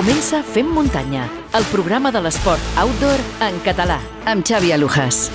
[0.00, 5.26] Comença Fem Muntanya, el programa de l'esport outdoor en català, amb Xavi Alujas.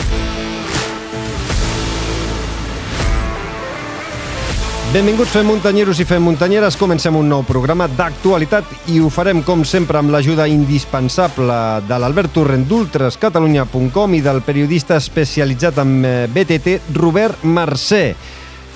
[4.90, 6.80] Benvinguts fem muntanyeros i fem muntanyeres.
[6.82, 12.34] Comencem un nou programa d'actualitat i ho farem, com sempre, amb l'ajuda indispensable de l'Albert
[12.34, 18.02] Torrent d'ultrascatalunya.com i del periodista especialitzat en eh, BTT, Robert Mercè.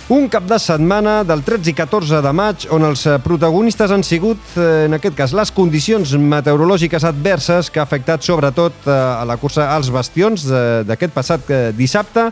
[0.10, 4.02] Un cap de setmana del 13 i 14 de maig on els eh, protagonistes han
[4.02, 9.21] sigut, eh, en aquest cas, les condicions meteorològiques adverses que ha afectat sobretot eh, a
[9.29, 10.48] la cursa als bastions
[10.89, 12.25] d'aquest passat dissabte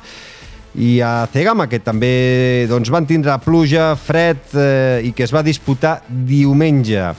[0.73, 5.45] i a Cegama, que també doncs, van tindre pluja, fred eh, i que es va
[5.45, 7.11] disputar diumenge.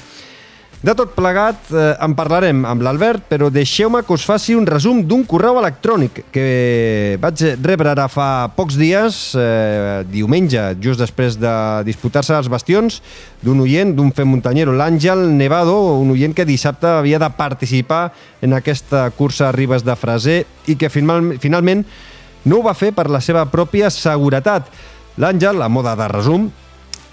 [0.78, 5.00] De tot plegat eh, en parlarem amb l'Albert, però deixeu-me que us faci un resum
[5.02, 11.54] d'un correu electrònic que vaig rebre ara fa pocs dies, eh, diumenge, just després de
[11.88, 13.00] disputar-se els bastions,
[13.42, 18.54] d'un oient, d'un fem muntanyero, l'Àngel Nevado, un oient que dissabte havia de participar en
[18.54, 21.82] aquesta cursa a Ribes de Freser i que final, finalment
[22.46, 24.70] no ho va fer per la seva pròpia seguretat.
[25.18, 26.46] L'Àngel, a moda de resum,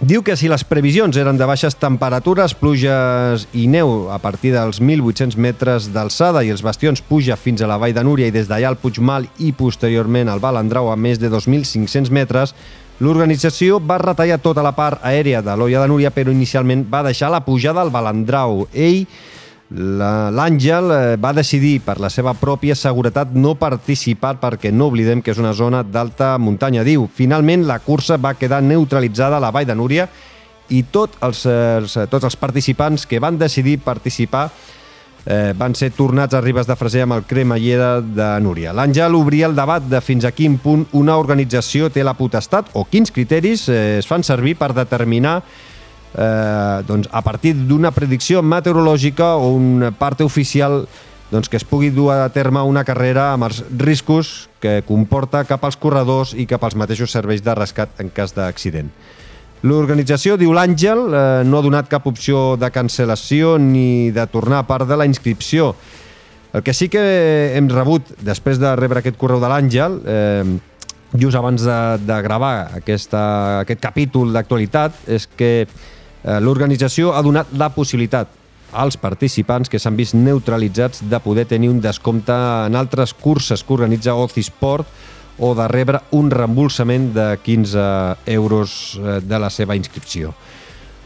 [0.03, 4.81] Diu que si les previsions eren de baixes temperatures, pluges i neu a partir dels
[4.83, 8.49] 1.800 metres d'alçada i els bastions puja fins a la Vall de Núria i des
[8.49, 12.51] d'allà al Puigmal i posteriorment al Balandrau a més de 2.500 metres,
[12.99, 17.31] l'organització va retallar tota la part aèria de l'Olla de Núria però inicialment va deixar
[17.31, 18.67] la pujada al Balandrau.
[18.73, 19.05] Ell
[19.73, 25.33] L'Àngel eh, va decidir per la seva pròpia seguretat no participar perquè no oblidem que
[25.33, 26.85] és una zona d'alta muntanya.
[26.85, 30.07] Diu, finalment la cursa va quedar neutralitzada a la Vall de Núria
[30.69, 31.43] i tot els,
[32.09, 34.47] tots els participants que van decidir participar
[35.25, 38.73] eh, van ser tornats a Ribes de Freser amb el cremallera de Núria.
[38.73, 42.85] L'Àngel obria el debat de fins a quin punt una organització té la potestat o
[42.85, 45.41] quins criteris eh, es fan servir per determinar
[46.15, 50.85] doncs, a partir d'una predicció meteorològica o un part oficial
[51.31, 55.63] doncs, que es pugui dur a terme una carrera amb els riscos que comporta cap
[55.65, 58.91] als corredors i cap als mateixos serveis de rescat en cas d'accident.
[59.65, 64.67] L'organització, diu l'Àngel, eh, no ha donat cap opció de cancel·lació ni de tornar a
[64.67, 65.73] part de la inscripció.
[66.53, 67.01] El que sí que
[67.57, 70.43] hem rebut, després de rebre aquest correu de l'Àngel, eh,
[71.17, 75.94] just abans de, de gravar aquesta, aquest capítol d'actualitat, és que Eh,
[76.25, 78.31] l'organització ha donat la possibilitat
[78.75, 83.73] als participants que s'han vist neutralitzats de poder tenir un descompte en altres curses que
[83.73, 84.87] organitza Ocisport
[85.39, 87.79] o de rebre un reembolsament de 15
[88.25, 90.33] euros eh, de la seva inscripció.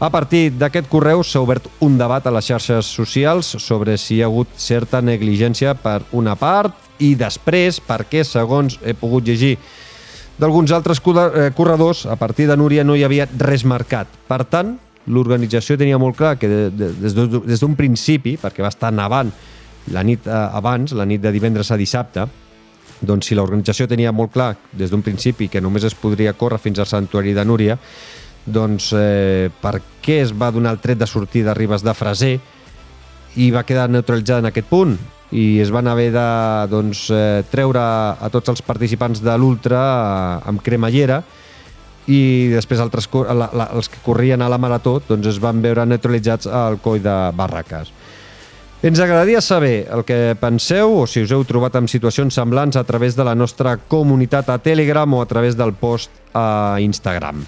[0.00, 4.22] A partir d'aquest correu s'ha obert un debat a les xarxes socials sobre si hi
[4.22, 6.72] ha hagut certa negligència per una part
[7.04, 9.58] i després perquè, segons he pogut llegir
[10.40, 14.08] d'alguns altres eh, corredors, a partir de Núria no hi havia res marcat.
[14.26, 14.78] Per tant,
[15.08, 16.90] l'organització tenia molt clar que de, de,
[17.46, 19.32] des d'un principi, perquè va estar nevant
[19.94, 22.26] la nit eh, abans, la nit de divendres a dissabte,
[23.00, 26.78] doncs si l'organització tenia molt clar des d'un principi que només es podria córrer fins
[26.78, 27.78] al santuari de Núria,
[28.44, 32.34] doncs eh, per què es va donar el tret de sortir de Ribes de Freser
[33.40, 34.96] i va quedar neutralitzada en aquest punt?
[35.30, 36.28] I es van haver de
[36.70, 41.22] doncs, eh, treure a tots els participants de l'Ultra eh, amb cremallera
[42.10, 45.86] i després altres, la, la, els que corrien a la marató doncs es van veure
[45.86, 47.92] neutralitzats al coll de Barraques.
[48.80, 52.84] Ens agradaria saber el que penseu o si us heu trobat en situacions semblants a
[52.88, 57.44] través de la nostra comunitat a Telegram o a través del post a Instagram.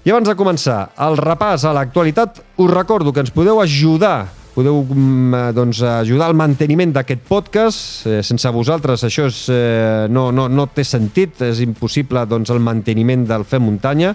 [0.00, 4.82] I abans de començar el repàs a l'actualitat, us recordo que ens podeu ajudar podeu
[4.82, 8.06] mm, doncs, ajudar al manteniment d'aquest podcast.
[8.06, 12.62] Eh, sense vosaltres això és, eh, no, no, no té sentit, és impossible doncs, el
[12.64, 14.14] manteniment del Fem Muntanya.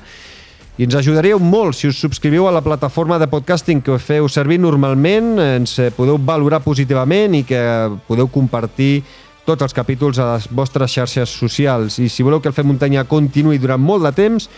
[0.76, 4.58] I ens ajudaríeu molt si us subscriviu a la plataforma de podcasting que feu servir
[4.60, 7.62] normalment, ens eh, podeu valorar positivament i que
[8.10, 9.06] podeu compartir
[9.46, 12.02] tots els capítols a les vostres xarxes socials.
[12.02, 14.50] I si voleu que el Fem Muntanya continuï durant molt de temps,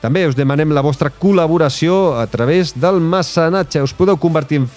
[0.00, 3.82] també us demanem la vostra col·laboració a través del mecenatge.
[3.84, 4.68] Us podeu convertir en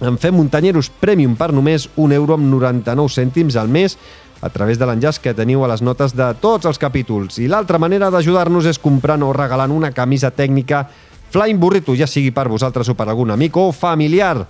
[0.00, 3.96] en Fem Muntanyeros Premium per només 1 euro amb 99 cèntims al mes
[4.40, 7.38] a través de l'enllaç que teniu a les notes de tots els capítols.
[7.38, 10.86] I l'altra manera d'ajudar-nos és comprant o regalant una camisa tècnica
[11.30, 14.40] Flying Burrito, ja sigui per vosaltres o per algun amic o familiar.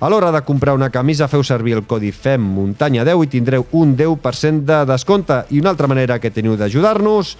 [0.00, 3.66] A l'hora de comprar una camisa feu servir el codi FEM Muntanya 10 i tindreu
[3.72, 5.44] un 10% de descompte.
[5.50, 7.36] I una altra manera que teniu d'ajudar-nos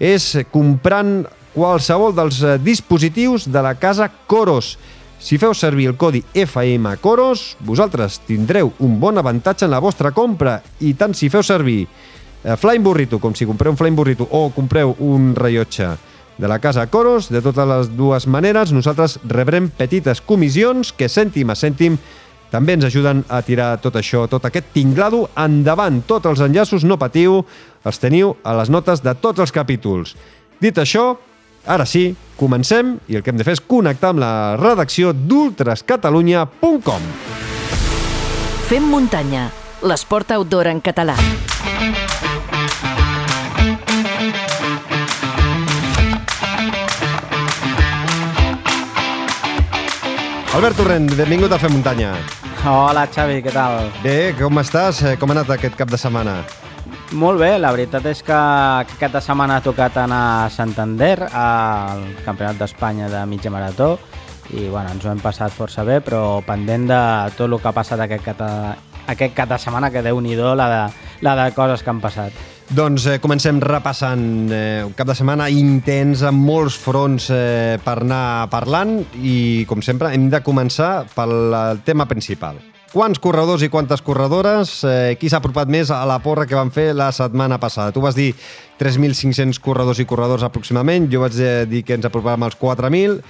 [0.00, 1.22] és comprant
[1.52, 4.76] qualsevol dels eh, dispositius de la casa Coros.
[5.22, 10.56] Si feu servir el codi FMCOROS, vosaltres tindreu un bon avantatge en la vostra compra
[10.82, 14.48] i tant si feu servir eh, Flying Burrito com si compreu un Flying Burrito o
[14.50, 15.92] compreu un rellotge
[16.42, 21.54] de la casa Coros, de totes les dues maneres nosaltres rebrem petites comissions que cèntim
[21.54, 22.00] a cèntim
[22.50, 26.02] també ens ajuden a tirar tot això, tot aquest tinglado endavant.
[26.04, 27.38] Tots els enllaços, no patiu,
[27.80, 30.12] els teniu a les notes de tots els capítols.
[30.60, 31.14] Dit això,
[31.66, 37.02] ara sí, comencem i el que hem de fer és connectar amb la redacció d'ultrascatalunya.com.
[38.68, 39.48] Fem muntanya,
[39.84, 41.16] l'esport outdoor en català.
[50.52, 52.12] Albert Torrent, benvingut a Fem Muntanya.
[52.68, 53.88] Hola, Xavi, què tal?
[54.04, 55.00] Bé, com estàs?
[55.02, 56.42] Eh, Com ha anat aquest cap de setmana?
[57.12, 61.18] Molt bé, la veritat és que aquest cap de setmana ha tocat anar a Santander,
[61.28, 63.98] al Campionat d'Espanya de mitja marató,
[64.56, 67.02] i bueno, ens ho hem passat força bé, però pendent de
[67.36, 68.40] tot el que ha passat aquest cap
[69.12, 70.82] aquest cap de setmana, que déu nhi la, de,
[71.20, 72.32] la de coses que han passat.
[72.72, 77.98] Doncs eh, comencem repassant eh, un cap de setmana intens amb molts fronts eh, per
[78.06, 82.71] anar parlant i, com sempre, hem de començar pel tema principal.
[82.92, 84.74] Quants corredors i quantes corredores?
[84.84, 87.92] Eh, qui s'ha apropat més a la porra que van fer la setmana passada?
[87.94, 88.34] Tu vas dir
[88.80, 93.22] 3.500 corredors i corredors aproximadament, jo vaig eh, dir que ens apropàvem als 4.000.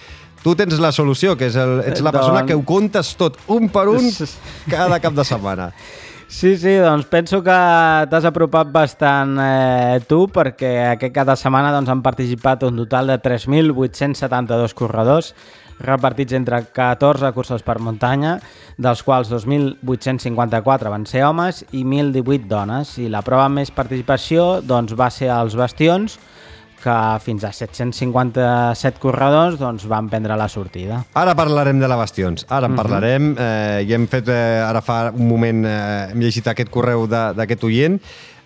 [0.43, 3.39] Tu tens la solució, que és el, ets la persona Doncs- que ho comptes tot,
[3.55, 4.11] un per un,
[4.75, 5.71] cada cap de setmana.
[6.33, 7.55] Sí, sí, doncs penso que
[8.09, 13.13] t'has apropat bastant eh, tu perquè aquest cap de setmana doncs, han participat un total
[13.13, 15.35] de 3.872 corredors
[15.83, 18.39] repartits entre 14 curses per muntanya,
[18.81, 22.97] dels quals 2.854 van ser homes i 1.018 dones.
[22.97, 26.17] I la prova amb més participació doncs, va ser als bastions,
[26.83, 31.03] que fins a 757 corredors doncs, van prendre la sortida.
[31.15, 33.33] Ara parlarem de la Bastions, ara en parlarem.
[33.39, 37.65] Eh, I hem fet, eh, ara fa un moment, eh, hem llegit aquest correu d'aquest
[37.65, 38.01] oient,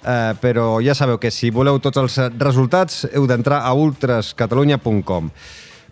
[0.05, 5.31] eh, però ja sabeu que si voleu tots els resultats heu d'entrar a ultrascatalunya.com.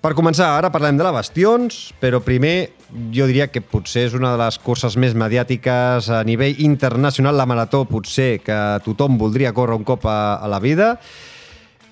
[0.04, 2.74] Per començar, ara parlem de la Bastions, però primer
[3.14, 7.46] jo diria que potser és una de les curses més mediàtiques a nivell internacional, la
[7.48, 10.98] marató potser que tothom voldria córrer un cop a, a la vida,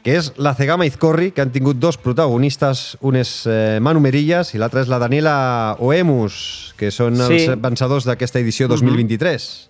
[0.02, 4.50] que és la Cegama Izcorri, que han tingut dos protagonistes, un és eh, Manu Merillas
[4.54, 7.54] i l'altre és la Daniela Oemus, que són els Sí.
[7.54, 9.69] vencedors d'aquesta edició 2023.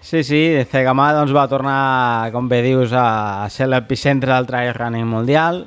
[0.00, 0.40] Sí, sí,
[0.70, 5.66] Cegama doncs, va tornar, com bé dius, a ser l'epicentre del trail running mundial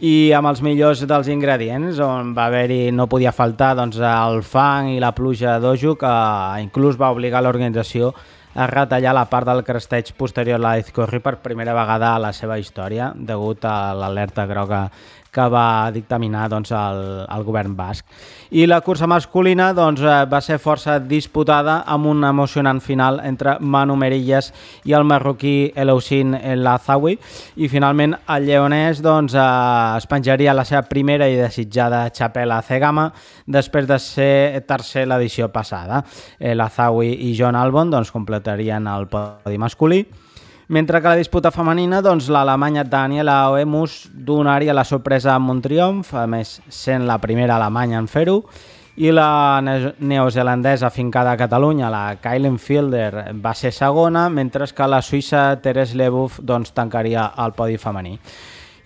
[0.00, 4.90] i amb els millors dels ingredients, on va haver-hi, no podia faltar doncs, el fang
[4.92, 6.14] i la pluja d'ojo, que
[6.60, 11.74] inclús va obligar l'organització a retallar la part del cresteig posterior a l'Izcorri per primera
[11.76, 14.86] vegada a la seva història, degut a l'alerta groga
[15.36, 18.06] que va dictaminar doncs, el, el govern basc.
[18.56, 23.58] I la cursa masculina doncs, eh, va ser força disputada amb un emocionant final entre
[23.60, 24.52] Manu Merillas
[24.88, 27.18] i el marroquí Elousin El Lazawi
[27.60, 29.46] i finalment el lleonès doncs, eh,
[30.00, 33.10] es penjaria la seva primera i desitjada xapela Cegama
[33.46, 36.02] després de ser tercer l'edició passada.
[36.40, 40.04] Lazawi i John Albon doncs, completarien el podi masculí
[40.68, 46.14] mentre que la disputa femenina, doncs, l'alemanya Daniela Oemus donaria la sorpresa amb un triomf,
[46.14, 48.40] a més sent la primera alemanya en fer-ho,
[48.96, 54.88] i la ne- neozelandesa fincada a Catalunya, la Kylen Fielder, va ser segona, mentre que
[54.88, 58.16] la suïssa Teres Lebuff doncs, tancaria el podi femení.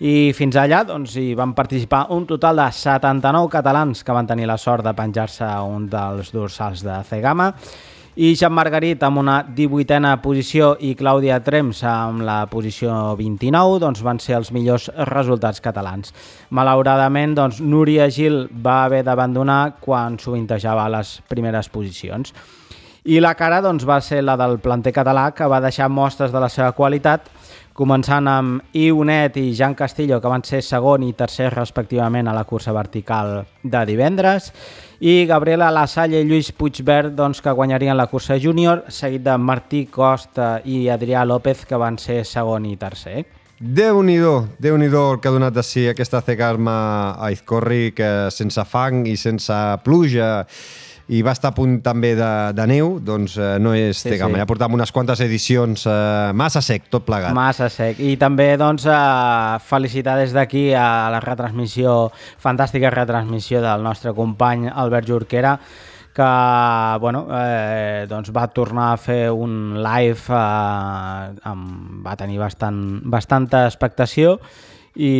[0.01, 4.47] I fins allà doncs, hi van participar un total de 79 catalans que van tenir
[4.49, 7.51] la sort de penjar-se un dels dorsals de Cegama
[8.15, 14.01] i Jean Margarit amb una 18a posició i Clàudia Trems amb la posició 29 doncs,
[14.03, 16.11] van ser els millors resultats catalans.
[16.51, 22.33] Malauradament, doncs, Núria Gil va haver d'abandonar quan sovintejava les primeres posicions.
[23.07, 26.43] I la cara doncs, va ser la del planter català, que va deixar mostres de
[26.43, 27.31] la seva qualitat,
[27.73, 32.43] començant amb Iunet i Jan Castillo, que van ser segon i tercer respectivament a la
[32.43, 34.51] cursa vertical de divendres,
[35.01, 39.87] i Gabriela Lasalle i Lluís Puigbert, doncs, que guanyarien la cursa júnior, seguit de Martí
[39.89, 43.23] Costa i Adrià López, que van ser segon i tercer.
[43.61, 46.75] Déu-n'hi-do, déu nhi déu el que ha donat de si aquesta Cegarma
[47.17, 50.45] a Izcorri, que sense fang i sense pluja
[51.09, 54.35] i va estar a punt també de, de neu, doncs eh, no és Sí, Cegama.
[54.37, 54.39] sí.
[54.39, 57.33] Ja portam unes quantes edicions eh, massa sec, tot plegat.
[57.33, 57.99] Massa sec.
[57.99, 64.69] I també doncs, eh, felicitar des d'aquí a la retransmissió, fantàstica retransmissió del nostre company
[64.73, 65.57] Albert Jorquera,
[66.13, 66.27] que
[66.99, 73.65] bueno, eh, doncs va tornar a fer un live, eh, amb, va tenir bastant, bastanta
[73.65, 74.39] expectació
[74.95, 75.11] i,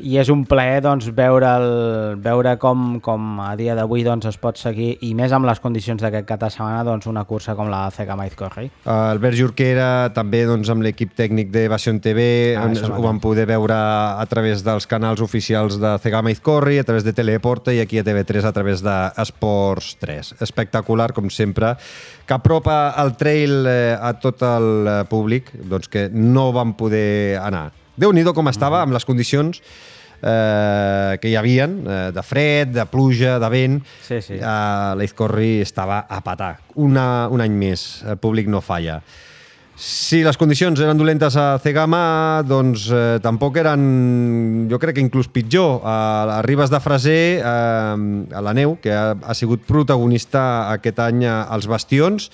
[0.00, 4.38] i és un plaer doncs, veure, el, veure com, com a dia d'avui doncs, es
[4.40, 7.68] pot seguir i més amb les condicions d'aquest cap de setmana doncs, una cursa com
[7.68, 8.68] la CK Maiz Corri.
[8.88, 13.44] Albert Jorquera també doncs, amb l'equip tècnic de Basion TV ah, ens, ho vam poder
[13.50, 17.82] veure a través dels canals oficials de CK Maiz Corri, a través de Teleporta i
[17.84, 20.32] aquí a TV3 a través d'Esports 3.
[20.48, 21.74] Espectacular, com sempre,
[22.24, 27.36] que apropa el trail eh, a tot el eh, públic doncs, que no van poder
[27.42, 27.68] anar
[27.98, 29.60] déu nhi com estava, amb les condicions
[30.22, 33.80] eh, que hi havien, eh, de fred, de pluja, de vent.
[34.06, 34.38] Sí, sí.
[34.38, 36.56] Eh, L'Eizcorri estava a patar.
[36.76, 39.00] Una, un any més, el públic no falla.
[39.78, 45.28] Si les condicions eren dolentes a Cegama, doncs eh, tampoc eren, jo crec que inclús
[45.30, 45.84] pitjor.
[45.86, 45.98] A,
[46.38, 47.44] a Ribes de Freser, eh,
[48.34, 52.26] a la neu, que ha, ha sigut protagonista aquest any als bastions,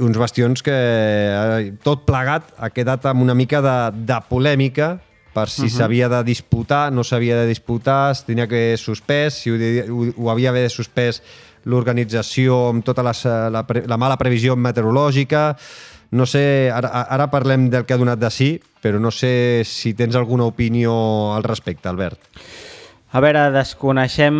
[0.00, 3.76] uns bastions que eh, tot plegat ha quedat amb una mica de,
[4.06, 4.96] de polèmica
[5.36, 5.70] per si uh mhm.
[5.70, 5.76] -huh.
[5.76, 10.30] s'havia de disputar, no s'havia de disputar, es tenia que suspès, si ho, ho, ho
[10.30, 11.22] havia d'haver suspès
[11.64, 15.56] l'organització amb tota les, la, la mala previsió meteorològica.
[16.10, 19.92] No sé, ara, ara parlem del que ha donat de sí, però no sé si
[19.94, 22.20] tens alguna opinió al respecte, Albert.
[23.16, 24.34] A veure, desconeixem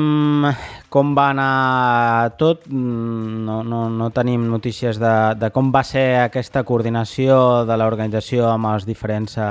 [0.92, 6.61] com va anar tot, no, no, no tenim notícies de, de com va ser aquesta
[6.68, 9.49] coordinació de l'organització amb els diferents eh,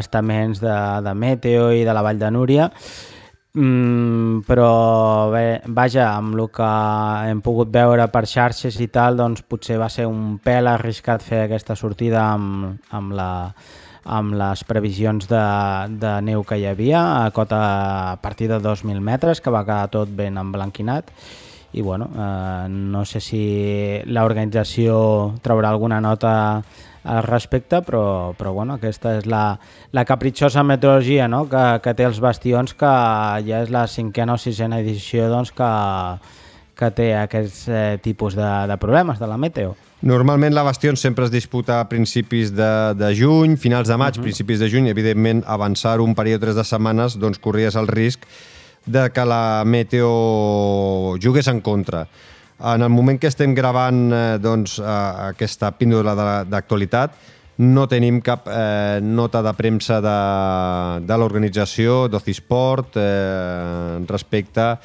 [0.00, 0.74] estaments de,
[1.06, 2.66] de Meteo i de la Vall de Núria,
[3.54, 4.72] mm, però
[5.30, 5.46] bé,
[5.78, 6.74] vaja, amb el que
[7.30, 11.44] hem pogut veure per xarxes i tal, doncs potser va ser un pèl arriscat fer
[11.44, 13.28] aquesta sortida amb, amb la
[14.08, 15.44] amb les previsions de,
[16.00, 17.60] de neu que hi havia a cota
[18.14, 21.12] a partir de 2.000 metres, que va quedar tot ben emblanquinat
[21.72, 23.40] i bueno, eh, no sé si
[24.08, 26.32] l'organització traurà alguna nota
[27.08, 29.58] al respecte, però, però bueno, aquesta és la,
[29.92, 31.44] la capritxosa meteorologia no?
[31.48, 32.92] que, que té els bastions, que
[33.46, 35.70] ja és la cinquena o sisena edició doncs, que,
[36.78, 39.76] que té aquests eh, tipus de, de problemes de la meteo.
[40.00, 44.20] Normalment la Bastions sempre es disputa a principis de, de juny, finals de maig, uh
[44.20, 44.22] -huh.
[44.22, 44.88] principis de juny.
[44.88, 48.22] Evidentment, avançar un període de tres de setmanes, doncs corries el risc
[48.86, 52.06] de que la meteo jugués en contra.
[52.60, 57.10] En el moment que estem gravant eh, doncs, eh, aquesta píndola d'actualitat,
[57.58, 64.78] no tenim cap eh, nota de premsa de, de l'organització d'Ocisport eh, respecte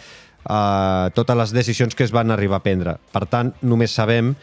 [0.44, 2.98] a totes les decisions que es van arribar a prendre.
[3.14, 4.34] Per tant, només sabem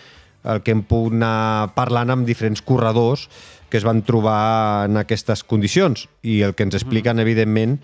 [0.44, 3.28] el que hem pogut anar parlant amb diferents corredors
[3.70, 7.24] que es van trobar en aquestes condicions i el que ens expliquen, mm.
[7.24, 7.76] evidentment,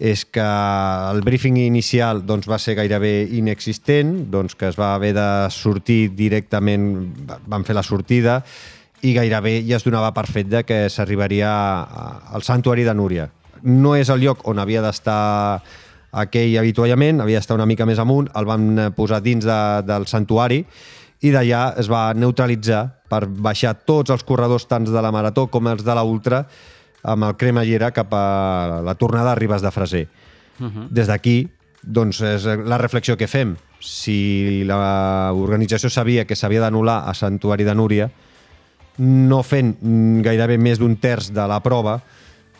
[0.00, 5.12] és que el briefing inicial doncs, va ser gairebé inexistent, doncs, que es va haver
[5.16, 6.86] de sortir directament,
[7.48, 8.40] van fer la sortida,
[9.00, 11.50] i gairebé ja es donava per fet de que s'arribaria
[12.32, 13.28] al santuari de Núria.
[13.62, 15.60] No és el lloc on havia d'estar
[16.10, 20.64] aquell avituallament, havia d'estar una mica més amunt, el van posar dins de, del santuari,
[21.20, 25.68] i d'allà es va neutralitzar per baixar tots els corredors, tant de la marató com
[25.68, 26.44] els de la ultra,
[27.02, 30.06] amb el cremallera cap a la tornada a Ribes de Freser.
[30.58, 30.88] Uh -huh.
[30.90, 31.48] Des d'aquí,
[31.82, 33.56] doncs, és la reflexió que fem.
[33.80, 38.10] Si l'organització sabia que s'havia d'anul·lar a Santuari de Núria,
[38.98, 39.76] no fent
[40.22, 42.02] gairebé més d'un terç de la prova,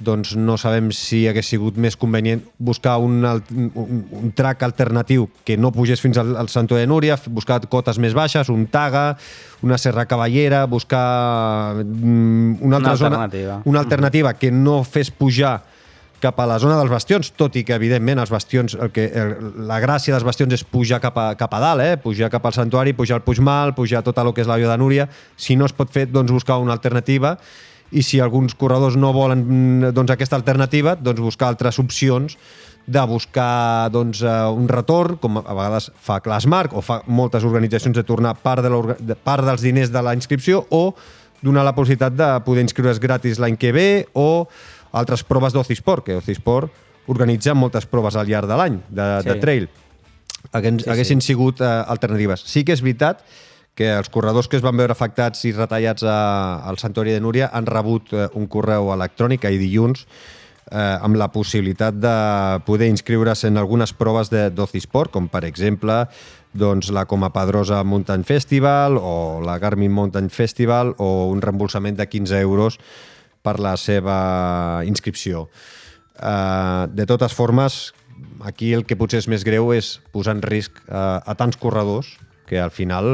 [0.00, 5.58] doncs no sabem si hagués sigut més convenient buscar un, un, un track alternatiu que
[5.60, 9.14] no pugés fins al, al Santo de Núria, buscar cotes més baixes, un Taga,
[9.62, 13.60] una Serra Cavallera, buscar mm, una altra una zona, alternativa.
[13.64, 15.60] una alternativa que no fes pujar
[16.20, 19.32] cap a la zona dels bastions, tot i que, evidentment, els bastions, el que, el,
[19.68, 21.96] la gràcia dels bastions és pujar cap a, cap a dalt, eh?
[22.00, 24.76] pujar cap al santuari, pujar al Puigmal, pujar tot el que és la Via de
[24.80, 25.08] Núria.
[25.40, 27.38] Si no es pot fer, doncs buscar una alternativa
[27.90, 32.36] i si alguns corredors no volen mm, doncs, aquesta alternativa, doncs buscar altres opcions
[32.86, 37.96] de buscar doncs, eh, un retorn, com a vegades fa Classmark o fa moltes organitzacions
[37.96, 40.94] de tornar part, de, de part dels diners de la inscripció o
[41.42, 44.46] donar la possibilitat de poder inscriure's gratis l'any que ve o
[44.92, 46.72] altres proves d'Ocisport, que Ocisport
[47.10, 49.28] organitza moltes proves al llarg de l'any de, sí.
[49.28, 49.68] de trail.
[50.50, 51.32] Haguessin, sí, haguessin sí.
[51.32, 52.44] sigut uh, alternatives.
[52.48, 53.49] Sí que és veritat que
[53.80, 57.66] els corredors que es van veure afectats i retallats a, al Santuari de Núria han
[57.66, 60.04] rebut eh, un correu electrònic ahir dilluns
[60.70, 62.14] eh, amb la possibilitat de
[62.66, 66.04] poder inscriure's en algunes proves d'Ocisport, com per exemple
[66.52, 72.08] doncs, la Coma Pedrosa Mountain Festival o la Garmin Mountain Festival o un reembolsament de
[72.08, 72.78] 15 euros
[73.42, 75.48] per la seva inscripció.
[76.20, 77.94] Eh, de totes formes,
[78.44, 82.18] aquí el que potser és més greu és posar en risc eh, a tants corredors
[82.50, 83.06] que al final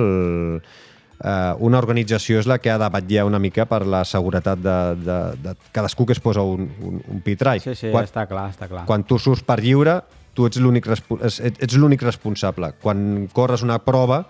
[1.21, 4.77] eh, una organització és la que ha de vetllar una mica per la seguretat de,
[5.05, 7.61] de, de cadascú que es posa un, un, un pitrai.
[7.65, 8.87] Sí, sí, quan, està clar, està clar.
[8.89, 10.01] quan tu surts per lliure,
[10.37, 12.75] tu ets l'únic ets, l'únic responsable.
[12.83, 14.25] Quan corres una prova,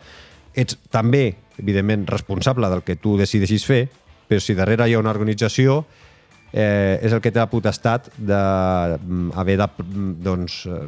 [0.56, 3.86] ets també, evidentment, responsable del que tu decideixis fer,
[4.26, 5.84] però si darrere hi ha una organització,
[6.52, 10.86] eh, és el que té la potestat d'haver de, mm, doncs, eh,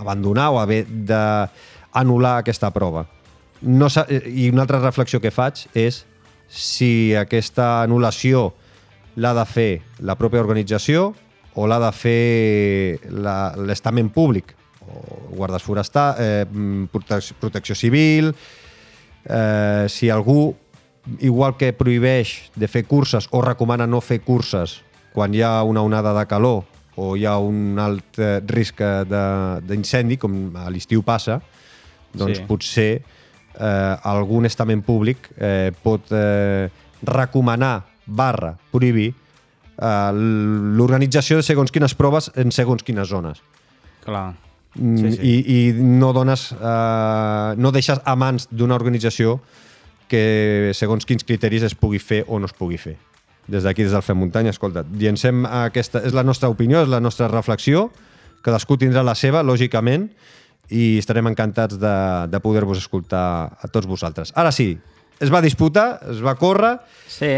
[0.00, 3.06] abandonar o haver d'anul·lar aquesta prova.
[3.62, 3.88] No
[4.26, 6.04] I una altra reflexió que faig és
[6.48, 8.52] si aquesta anul·lació
[9.20, 11.10] l'ha de fer la pròpia organització
[11.58, 14.54] o l'ha de fer la- l'estament públic,
[14.86, 18.34] o guardes forestals, eh, mm, protecció, protecció civil,
[19.28, 20.54] eh, si algú,
[21.20, 24.80] igual que prohibeix de fer curses o recomana no fer curses
[25.12, 26.64] quan hi ha una onada de calor
[26.96, 31.40] o hi ha un alt eh, risc de- d'incendi, com a l'estiu passa,
[32.14, 32.44] doncs sí.
[32.46, 33.02] potser
[33.58, 36.68] eh, algun estament públic eh, pot eh,
[37.02, 40.10] recomanar barra prohibir eh,
[40.76, 43.42] l'organització de segons quines proves en segons quines zones.
[44.04, 44.30] Clar.
[44.74, 45.20] Mm, Sí, sí.
[45.26, 49.40] I, i no dones eh, no deixes a mans d'una organització
[50.10, 52.96] que segons quins criteris es pugui fer o no es pugui fer.
[53.50, 57.00] Des d'aquí, des del Fem Muntanya, escolta, llancem aquesta, és la nostra opinió, és la
[57.02, 57.88] nostra reflexió,
[58.46, 60.08] cadascú tindrà la seva, lògicament,
[60.70, 61.94] i estarem encantats de,
[62.30, 63.24] de poder-vos escoltar
[63.58, 64.34] a tots vosaltres.
[64.38, 64.72] Ara sí,
[65.20, 66.78] es va disputar, es va córrer,
[67.10, 67.34] Sí,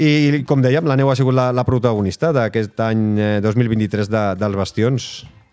[0.00, 4.22] i com dèiem, la neu ha sigut la, la protagonista d'aquest any eh, 2023 de,
[4.40, 5.08] dels Bastions.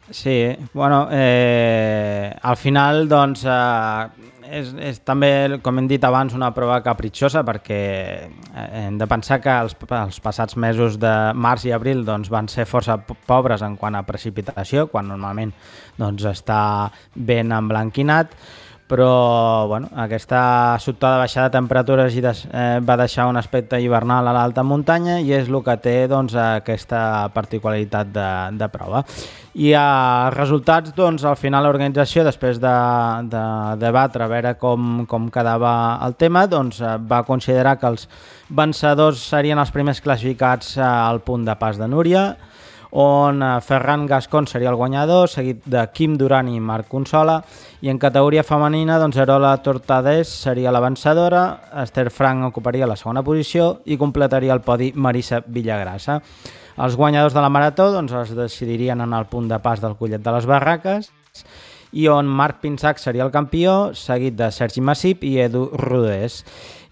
[0.09, 6.51] Sí, bueno, eh, al final, doncs, eh, és, és també, com hem dit abans, una
[6.55, 7.79] prova capritxosa perquè
[8.27, 12.49] eh, hem de pensar que els, els passats mesos de març i abril doncs, van
[12.51, 15.53] ser força po- pobres en quant a precipitació, quan normalment
[15.99, 16.61] doncs, està
[17.15, 18.33] ben emblanquinat,
[18.89, 24.27] però bueno, aquesta sobtada baixada de temperatures i des, eh, va deixar un aspecte hivernal
[24.27, 29.03] a l'alta muntanya i és el que té doncs, aquesta particularitat de, de prova.
[29.53, 32.75] I a resultats, doncs, al final l'organització, després de,
[33.29, 33.45] de
[33.77, 35.71] debatre a veure com, com quedava
[36.07, 38.09] el tema, doncs, va considerar que els
[38.49, 42.31] vencedors serien els primers classificats eh, al punt de pas de Núria,
[42.91, 47.39] on eh, Ferran Gascon seria el guanyador, seguit de Quim Duran i Marc Consola,
[47.81, 51.43] i en categoria femenina, doncs Arola Tortades seria la vencedora,
[51.83, 56.19] Esther Frank ocuparia la segona posició i completaria el podi Marisa Villagrassa.
[56.79, 60.23] Els guanyadors de la marató doncs, es decidirien en el punt de pas del Collet
[60.23, 61.11] de les Barraques,
[61.91, 66.43] i on Marc Pinsac seria el campió, seguit de Sergi Massip i Edu Rodés.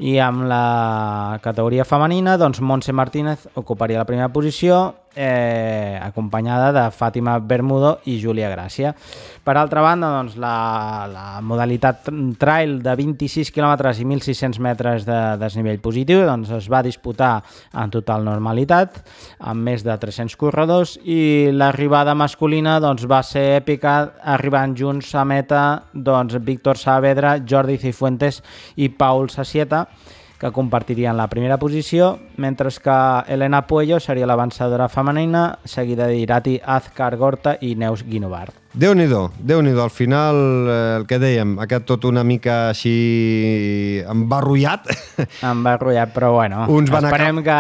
[0.02, 6.84] I amb la categoria femenina, doncs Montse Martínez ocuparia la primera posició, eh, acompanyada de
[6.94, 8.94] Fàtima Bermudo i Júlia Gràcia.
[9.44, 15.20] Per altra banda, doncs, la, la modalitat trail de 26 km i 1.600 metres de
[15.42, 17.40] desnivell positiu doncs, es va disputar
[17.74, 19.02] en total normalitat,
[19.40, 23.98] amb més de 300 corredors, i l'arribada masculina doncs, va ser èpica,
[24.38, 28.44] arribant junts a meta doncs, Víctor Saavedra, Jordi Cifuentes
[28.78, 29.88] i Paul Sassieta,
[30.38, 36.60] que compartirien la primera posició, mentre que Elena Puello seria la vencedora femenina, seguida d'Irati
[36.64, 38.54] Azcar Gorta i Neus Guinovart.
[38.78, 40.36] Déu-n'hi-do, déu nhi al final
[40.70, 44.92] eh, el que dèiem, ha quedat tot una mica així embarrullat.
[45.50, 47.58] Em va enrotllar, però bueno, Uns van esperem que,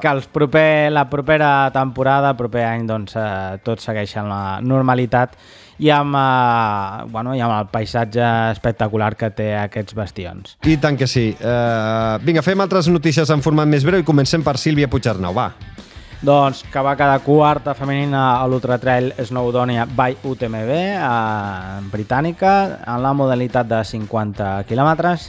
[0.00, 5.36] que els proper, la propera temporada, el proper any, doncs, eh, tot segueixen la normalitat
[5.78, 10.56] i amb, eh, bueno, i amb el paisatge espectacular que té aquests bastions.
[10.64, 11.30] I tant que sí.
[11.40, 15.50] Uh, vinga, fem altres notícies en format més breu i comencem per Sílvia Puigarnau, va.
[16.24, 23.02] Doncs que va quedar quarta femenina a l'Ultra Trail Snowdonia by UTMB eh, britànica en
[23.04, 25.28] la modalitat de 50 quilòmetres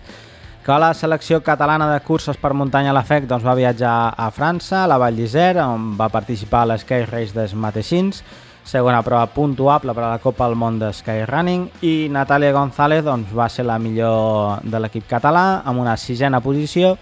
[0.65, 4.29] que la selecció catalana de curses per muntanya a la FEC doncs, va viatjar a
[4.33, 8.23] França, a la Vall d'Isère, on va participar a l'Sky Race des Mateixins,
[8.65, 13.29] segona prova puntuable per a la Copa del Món de Skyrunning i Natàlia González doncs,
[13.31, 16.95] va ser la millor de l'equip català amb una sisena posició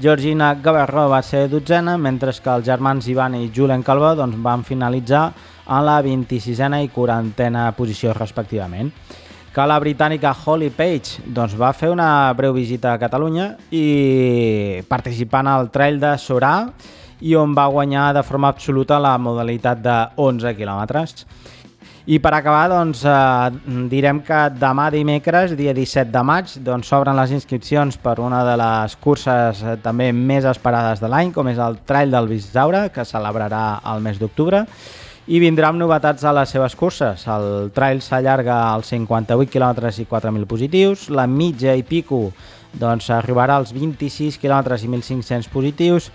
[0.00, 4.64] Georgina Gavarró va ser dotzena, mentre que els germans Ivan i Julen Calva doncs, van
[4.64, 5.26] finalitzar
[5.68, 8.90] en la 26a i 40a posició respectivament.
[9.52, 15.46] Que la britànica Holly Page doncs, va fer una breu visita a Catalunya i participant
[15.46, 16.54] al Trail de Sorà
[17.22, 21.26] i on va guanyar de forma absoluta la modalitat de 11 quilòmetres.
[22.04, 23.50] I per acabar, doncs, eh,
[23.86, 28.56] direm que demà dimecres, dia 17 de maig, doncs s'obren les inscripcions per una de
[28.58, 33.06] les curses eh, també més esperades de l'any, com és el Trail del Bisaure, que
[33.06, 34.66] celebrarà el mes d'octubre.
[35.22, 37.28] i vindrà amb novetats a les seves curses.
[37.30, 42.32] El trail s'allarga als 58 km i 4.000 positius, la mitja i pico
[42.72, 46.10] doncs, arribarà als 26 km i 1.500 positius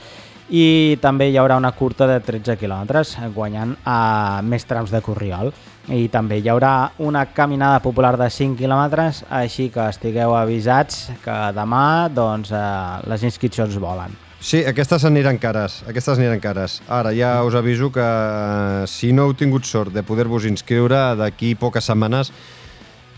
[0.50, 3.04] i també hi haurà una curta de 13 km,
[3.36, 5.52] guanyant a més trams de corriol.
[5.88, 11.38] I també hi haurà una caminada popular de 5 km, així que estigueu avisats que
[11.56, 12.64] demà doncs, eh,
[13.08, 14.16] les inscripcions volen.
[14.40, 16.82] Sí, aquestes aniran cares, aquestes aniran cares.
[16.88, 21.56] Ara ja us aviso que eh, si no heu tingut sort de poder-vos inscriure d'aquí
[21.56, 22.32] poques setmanes,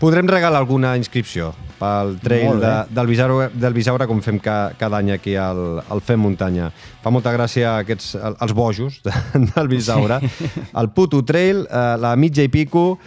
[0.00, 5.00] podrem regalar alguna inscripció pel trail de, del, Bisaure, del Bisaure com fem ca, cada
[5.00, 6.68] any aquí al, al Fem Muntanya.
[7.00, 9.14] Fa molta gràcia aquests, els bojos de,
[9.54, 10.20] del Bisaure.
[10.20, 10.50] Sí.
[10.80, 12.98] El puto trail, eh, la mitja i pico,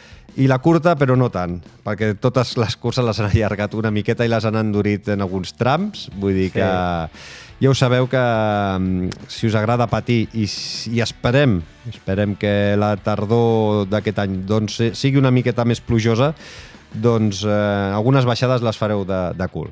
[0.41, 4.25] i la curta, però no tant, perquè totes les curses les han allargat una miqueta
[4.25, 6.57] i les han endurit en alguns trams, vull dir sí.
[6.57, 6.69] que
[7.61, 10.47] ja ho sabeu que mm, si us agrada patir i,
[10.89, 11.59] i esperem,
[11.91, 16.33] esperem que la tardor d'aquest any doncs, sigui una miqueta més plujosa,
[16.93, 19.71] doncs eh, algunes baixades les fareu de, de cul.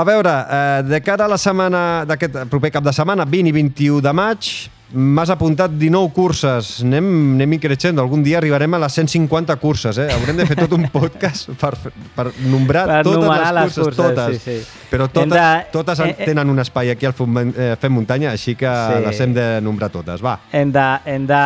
[0.00, 3.54] A veure, eh, de cara a la setmana d'aquest proper cap de setmana, 20 i
[3.56, 4.52] 21 de maig,
[4.92, 10.10] M'has apuntat 19 curses, anem, anem increixent, algun dia arribarem a les 150 curses, eh?
[10.12, 11.72] Haurem de fer tot un podcast per,
[12.14, 14.44] per nombrar per totes les curses, les curses, totes.
[14.44, 14.84] Sí, sí.
[14.92, 15.72] Però totes, de...
[15.72, 19.02] totes eh, eh, tenen un espai aquí al Fem, eh, Fem Muntanya, així que sí.
[19.08, 20.36] les hem de nombrar totes, va.
[20.52, 21.42] Hem de, hem de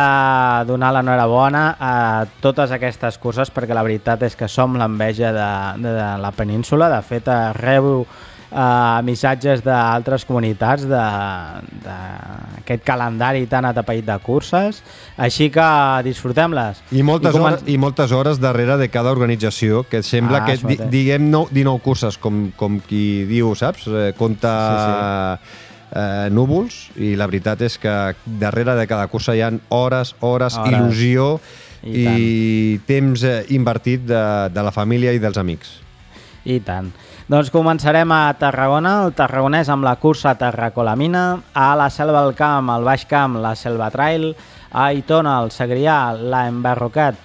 [0.69, 1.93] donar l'enhorabona a
[2.43, 6.91] totes aquestes curses perquè la veritat és que som l'enveja de, de, de la península,
[6.91, 8.03] de fet rebo
[8.51, 14.83] uh, missatges d'altres comunitats d'aquest calendari tan atapeït de curses,
[15.17, 15.69] així que
[16.07, 16.81] disfrutem-les.
[16.91, 20.57] I moltes, I hores, I moltes hores darrere de cada organització, que sembla ah, que
[20.63, 23.87] di, diguem no, 19 curses, com, com qui diu, saps?
[23.87, 24.53] Eh, compta...
[24.59, 25.65] Sí, sí.
[25.89, 27.89] Eh, núvols i la veritat és que
[28.37, 30.69] darrere de cada cursa hi ha hores, hores, hores.
[30.69, 31.39] il·lusió
[31.81, 34.21] i, i temps eh, invertit de,
[34.53, 35.79] de la família i dels amics.
[36.45, 36.91] I tant.
[37.29, 42.71] Doncs començarem a Tarragona, el tarragonès amb la cursa Terracolamina, a la Selva del Camp,
[42.73, 44.31] al Baix Camp, la Selva Trail,
[44.71, 47.19] a Aitona, el Segrià, la Embarrocat,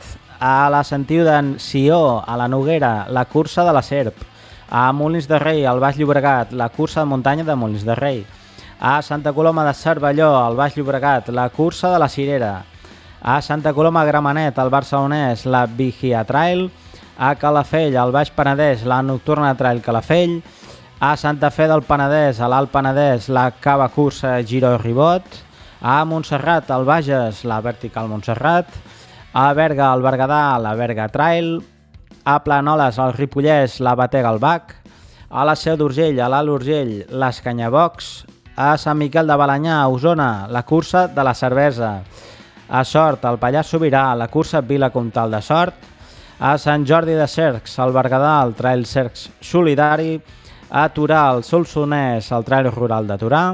[0.44, 4.20] a la Sentiu d'en Sió, a la Noguera, la cursa de la Serp,
[4.68, 8.26] a Molins de Rei, al Baix Llobregat, la cursa de muntanya de Molins de Rei,
[8.84, 12.58] a Santa Coloma de Cervelló, al Baix Llobregat, la cursa de la Cirera,
[13.22, 16.68] a Santa Coloma Gramenet, al Barcelonès, la Vigia Trail,
[17.18, 20.40] a Calafell, al Baix Penedès, la Nocturna Trail Calafell,
[21.00, 25.24] a Santa Fe del Penedès, a l'Alt Penedès, la Cava Cursa Giro Ribot,
[25.80, 28.68] a Montserrat, al Bages, la Vertical Montserrat,
[29.34, 31.58] a Berga, al Berguedà, la Berga Trail,
[32.24, 34.76] a Planoles, al Ripollès, la Batega al Bac,
[35.28, 38.24] a la Seu d'Urgell, a l'Alt Urgell, l'Escanyabox,
[38.56, 41.98] a Sant Miquel de Balanyà, a Osona, la cursa de la cervesa,
[42.68, 45.93] a Sort, al Pallars Sobirà, la cursa Vila Comtal de Sort,
[46.44, 50.18] a Sant Jordi de Cercs, al Berguedà, el Trail Cercs Solidari,
[50.68, 53.44] a Torà, el Solsonès, el Trail Rural de Torà,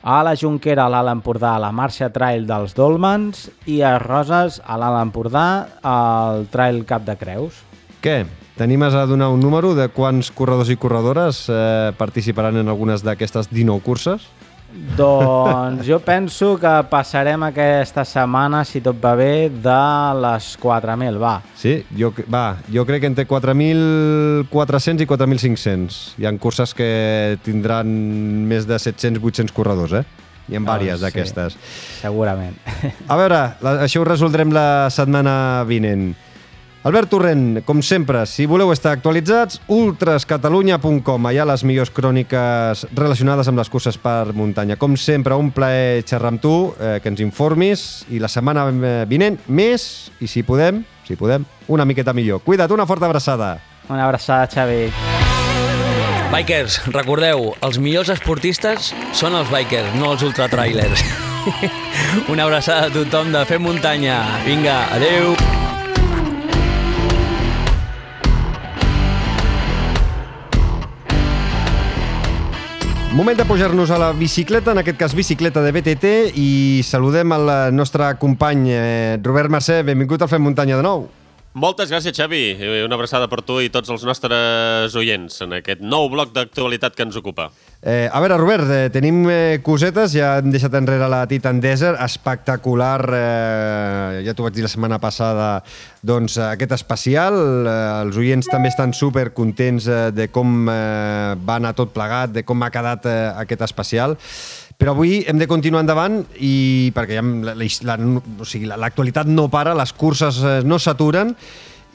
[0.00, 4.78] a la Junquera, a l'Alt Empordà, la Marxa Trail dels Dolmens i a Roses, a
[4.80, 5.44] l'Alt Empordà,
[5.84, 7.60] el Trail Cap de Creus.
[8.00, 8.22] Què?
[8.56, 13.52] T'animes a donar un número de quants corredors i corredores eh, participaran en algunes d'aquestes
[13.52, 14.24] 19 curses?
[14.70, 19.80] Doncs jo penso que passarem aquesta setmana, si tot va bé, de
[20.22, 21.34] les 4.000, va.
[21.58, 21.80] Sí?
[21.98, 26.00] Jo, va, jo crec que entre 4.400 i 4.500.
[26.20, 26.90] Hi ha curses que
[27.44, 27.90] tindran
[28.50, 30.04] més de 700-800 corredors, eh?
[30.50, 31.54] Hi ha diverses oh, d'aquestes.
[31.54, 32.56] Sí, segurament.
[33.10, 36.12] A veure, la, això ho resoldrem la setmana vinent.
[36.82, 43.60] Albert Torrent, com sempre, si voleu estar actualitzats, ultrascatalunya.com, allà les millors cròniques relacionades amb
[43.60, 44.78] les curses per muntanya.
[44.80, 49.04] Com sempre, un plaer xerrar amb tu, eh, que ens informis, i la setmana eh,
[49.04, 52.40] vinent, més, i si podem, si podem, una miqueta millor.
[52.48, 53.58] Cuida't, una forta abraçada.
[53.90, 54.88] Una abraçada, Xavi.
[56.32, 61.04] Bikers, recordeu, els millors esportistes són els bikers, no els ultratrailers.
[62.32, 64.22] una abraçada a tothom de Fem Muntanya.
[64.48, 65.36] Vinga, adeu.
[73.10, 76.50] Moment de pujar-nos a la bicicleta, en aquest cas bicicleta de BTT, i
[76.86, 79.80] saludem al nostre company eh, Robert Mercè.
[79.82, 81.08] Benvingut al Fem Muntanya de nou.
[81.58, 82.54] Moltes gràcies, Xavi.
[82.86, 87.02] Una abraçada per tu i tots els nostres oients en aquest nou bloc d'actualitat que
[87.08, 87.48] ens ocupa.
[87.82, 91.96] Eh, a veure, Robert, eh, tenim eh, cosetes, ja hem deixat enrere la Titan Desert,
[92.04, 95.62] espectacular, eh, ja t'ho vaig dir la setmana passada,
[96.04, 101.56] doncs aquest especial, eh, els oients també estan super contents eh, de com eh, va
[101.56, 104.18] anar tot plegat, de com ha quedat eh, aquest especial,
[104.80, 107.98] Però avui hem de continuar endavant i perquè ja l'actualitat la,
[108.40, 111.34] o sigui, no para, les curses eh, no s'aturen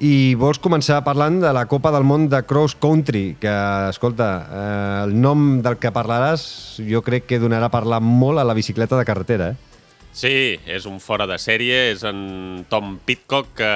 [0.03, 3.53] i vols començar parlant de la Copa del Món de Cross Country, que,
[3.89, 8.43] escolta, eh, el nom del que parlaràs jo crec que donarà a parlar molt a
[8.47, 9.73] la bicicleta de carretera, eh?
[10.15, 13.71] Sí, és un fora de sèrie, és en Tom Pitcock que,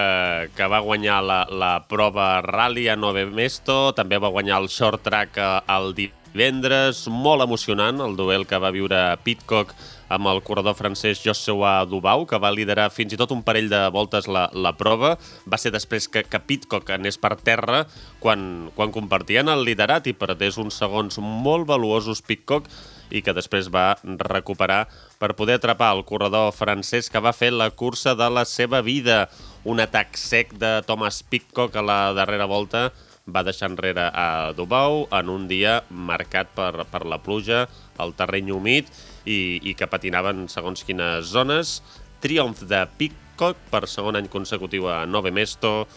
[0.55, 5.03] que va guanyar la, la prova rally a Nove Mesto, també va guanyar el short
[5.03, 5.35] track
[5.67, 9.75] al divendres, molt emocionant el duel que va viure Pitcock
[10.09, 13.81] amb el corredor francès Joshua Dubau, que va liderar fins i tot un parell de
[13.93, 15.15] voltes la, la prova.
[15.49, 17.85] Va ser després que, que Pitcock anés per terra
[18.19, 22.67] quan, quan compartien el liderat i perdés uns segons molt valuosos Pitcock
[23.09, 24.83] i que després va recuperar
[25.21, 29.27] per poder atrapar el corredor francès que va fer la cursa de la seva vida.
[29.65, 32.89] Un atac sec de Thomas Pitcock a la darrera volta
[33.33, 37.65] va deixar enrere a Dubau en un dia marcat per, per la pluja,
[37.99, 38.89] el terreny humit
[39.25, 41.79] i, i que patinaven segons quines zones.
[42.23, 45.87] Triomf de Pitcock per segon any consecutiu a Nove Mesto,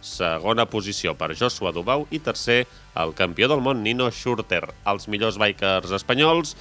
[0.00, 2.64] segona posició per Joshua Dubau i tercer
[2.98, 4.64] el campió del món Nino Schurter.
[4.86, 6.54] Els millors bikers espanyols,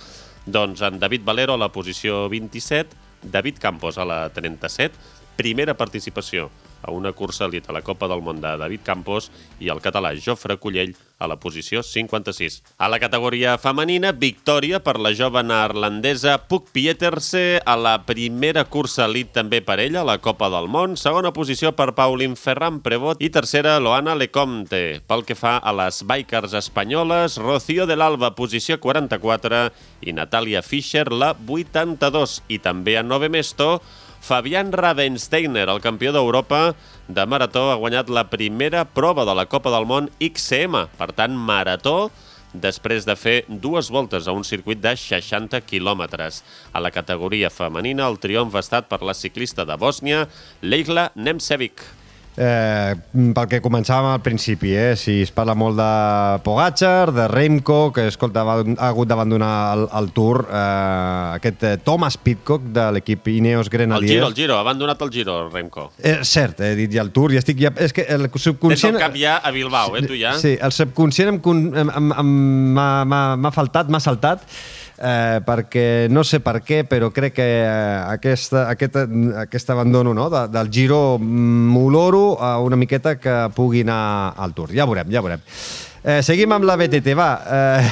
[0.46, 4.96] doncs en David Valero a la posició 27, David Campos a la 37,
[5.38, 6.50] primera participació
[6.82, 10.14] a una cursa elit a la Copa del Món de David Campos i el català
[10.18, 12.62] Jofre Cullell a la posició 56.
[12.78, 19.08] A la categoria femenina, victòria per la jove neerlandesa Puck Pieterse a la primera cursa
[19.08, 20.96] elit també per ella, a la Copa del Món.
[20.98, 25.02] Segona posició per Pauline Ferran Prevot i tercera Loana Lecomte.
[25.10, 29.68] Pel que fa a les bikers espanyoles, Rocío de l'Alba, posició 44
[30.06, 32.42] i Natàlia Fischer, la 82.
[32.54, 33.80] I també a Nove Mesto,
[34.28, 36.74] Fabian Ravensteiner, el campió d'Europa
[37.08, 40.82] de marató, ha guanyat la primera prova de la Copa del Món XCM.
[41.00, 42.10] Per tant, marató
[42.52, 46.42] després de fer dues voltes a un circuit de 60 quilòmetres.
[46.76, 50.26] A la categoria femenina, el triomf ha estat per la ciclista de Bòsnia,
[50.60, 51.86] Leila Nemcevic.
[52.38, 52.94] Eh,
[53.34, 54.92] pel que començàvem al principi, eh?
[55.00, 55.88] si es parla molt de
[56.46, 61.74] Pogacar, de Remco, que escolta, va, ha hagut d'abandonar el, el Tour, eh, aquest eh,
[61.82, 64.12] Thomas Pitcock de l'equip Ineos Grenadiers.
[64.12, 65.90] El Giro, el Giro, ha abandonat el Giro, Remco.
[65.98, 67.74] Eh, cert, he dit ja el Tour, ja estic ja...
[67.82, 68.94] És que el subconscient...
[68.94, 70.38] Tens el cap ja a Bilbao, eh, tu ja?
[70.38, 71.42] Sí, el subconscient
[72.22, 74.46] m'ha faltat, m'ha saltat,
[74.98, 79.02] eh, perquè no sé per què, però crec que eh, aquesta, aquest,
[79.48, 84.74] aquest abandono no, de, del Giro m'oloro a una miqueta que pugui anar al Tour.
[84.76, 85.44] Ja veurem, ja veurem.
[86.08, 87.32] Eh, seguim amb la BTT, va.
[87.44, 87.88] Eh,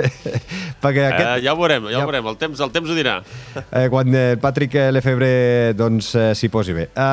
[0.82, 1.28] perquè aquest...
[1.28, 3.18] eh, ja ho veurem, ja, ja ho veurem, el temps, el temps ho dirà.
[3.62, 6.88] Eh, quan el Patrick Lefebvre doncs, eh, s'hi posi bé.
[6.90, 7.04] Eh,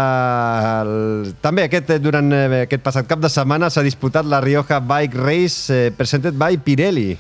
[0.82, 5.20] el, també aquest, durant eh, aquest passat cap de setmana s'ha disputat la Rioja Bike
[5.20, 7.12] Race eh, presented by Pirelli.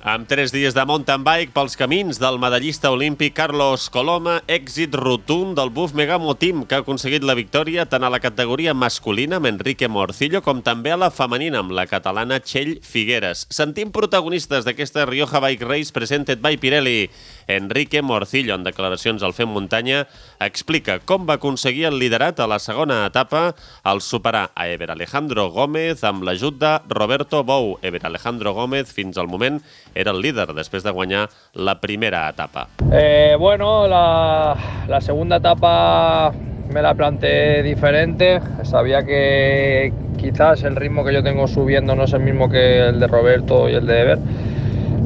[0.00, 5.58] Amb tres dies de mountain bike pels camins del medallista olímpic Carlos Coloma, èxit rotund
[5.58, 9.50] del Buf Megamo Team, que ha aconseguit la victòria tant a la categoria masculina amb
[9.50, 13.42] Enrique Morcillo com també a la femenina amb la catalana Txell Figueres.
[13.52, 17.10] Sentim protagonistes d'aquesta Rioja Bike Race presented by Pirelli.
[17.46, 20.06] Enrique Morcillo, en declaracions al Fem Muntanya,
[20.40, 23.50] explica com va aconseguir el liderat a la segona etapa
[23.84, 27.74] al superar a Eber Alejandro Gómez amb l'ajut de Roberto Bou.
[27.82, 29.60] Eber Alejandro Gómez, fins al moment,
[29.94, 32.68] era el líder después de guanyar la primera etapa.
[32.92, 34.56] Eh, bueno, la,
[35.00, 36.32] segunda etapa
[36.72, 38.40] me la planteé diferente.
[38.62, 43.00] Sabía que quizás el ritmo que yo tengo subiendo no es el mismo que el
[43.00, 44.18] de Roberto y el de Ever,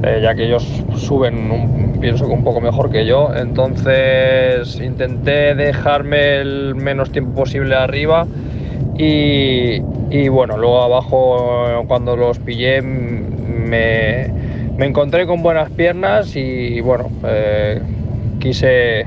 [0.03, 0.67] eh, ya que ellos
[0.97, 3.31] suben, un, pienso que un poco mejor que yo.
[3.35, 8.27] Entonces intenté dejarme el menos tiempo posible arriba.
[8.97, 12.81] Y, y bueno, luego abajo cuando los pillé
[13.65, 14.44] me,
[14.77, 17.81] me encontré con buenas piernas y bueno, eh,
[18.41, 19.07] quise,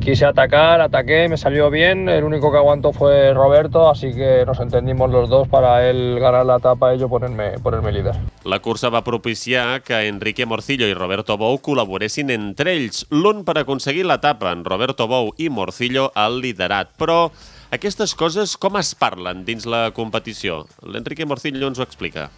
[0.00, 4.60] quise atacar, ataqué, me salió bien, el único que aguantó fue Roberto, así que nos
[4.60, 8.16] entendimos los dos para él ganar la etapa y yo ponerme, ponerme líder.
[8.44, 13.56] La cursa va propiciar que Enrique Morcillo i Roberto Bou col·laboressin entre ells, l'un per
[13.62, 17.30] aconseguir l'etapa, en Roberto Bou i Morcillo al liderat, però
[17.72, 20.66] aquestes coses com es parlen dins la competició?
[20.84, 22.28] L'Enrique Morcillo ens ho explica.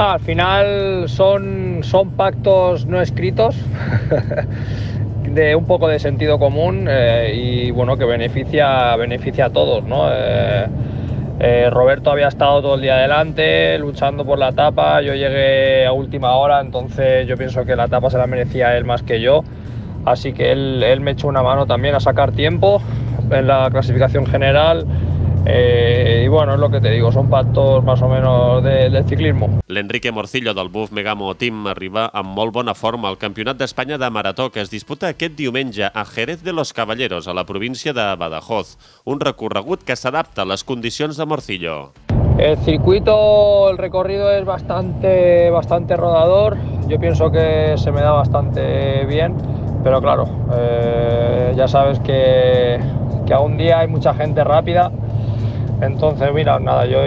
[0.00, 3.56] Ah, al final son, son pactos no escritos
[5.24, 10.04] de un poco de sentido común eh, y bueno que beneficia, beneficia a todos, ¿no?
[10.08, 10.66] Eh,
[11.40, 15.90] eh, Roberto había estado todo el día adelante luchando por la etapa, yo llegué a
[15.90, 19.42] última hora, entonces yo pienso que la etapa se la merecía él más que yo,
[20.04, 22.80] así que él, él me echó una mano también a sacar tiempo
[23.32, 24.86] en la clasificación general
[25.46, 29.04] Eh, y bueno, es lo que te digo, son pactos más o menos de, del
[29.04, 29.60] ciclismo.
[29.68, 34.10] L'Enrique Morcillo del Buf Megamo Team arriba amb molt bona forma al Campionat d'Espanya de
[34.10, 38.14] Marató que es disputa aquest diumenge a Jerez de los Caballeros, a la província de
[38.16, 38.76] Badajoz.
[39.04, 41.78] Un recorregut que s'adapta a les condicions de Morcillo.
[42.38, 46.56] El circuito, el recorrido es bastante, bastante rodador.
[46.86, 49.34] Yo pienso que se me da bastante bien,
[49.82, 50.24] pero claro,
[50.56, 52.78] eh, ya sabes que,
[53.26, 54.92] que a un día hay mucha gente rápida.
[55.80, 57.00] Entonces, mira, nada, yo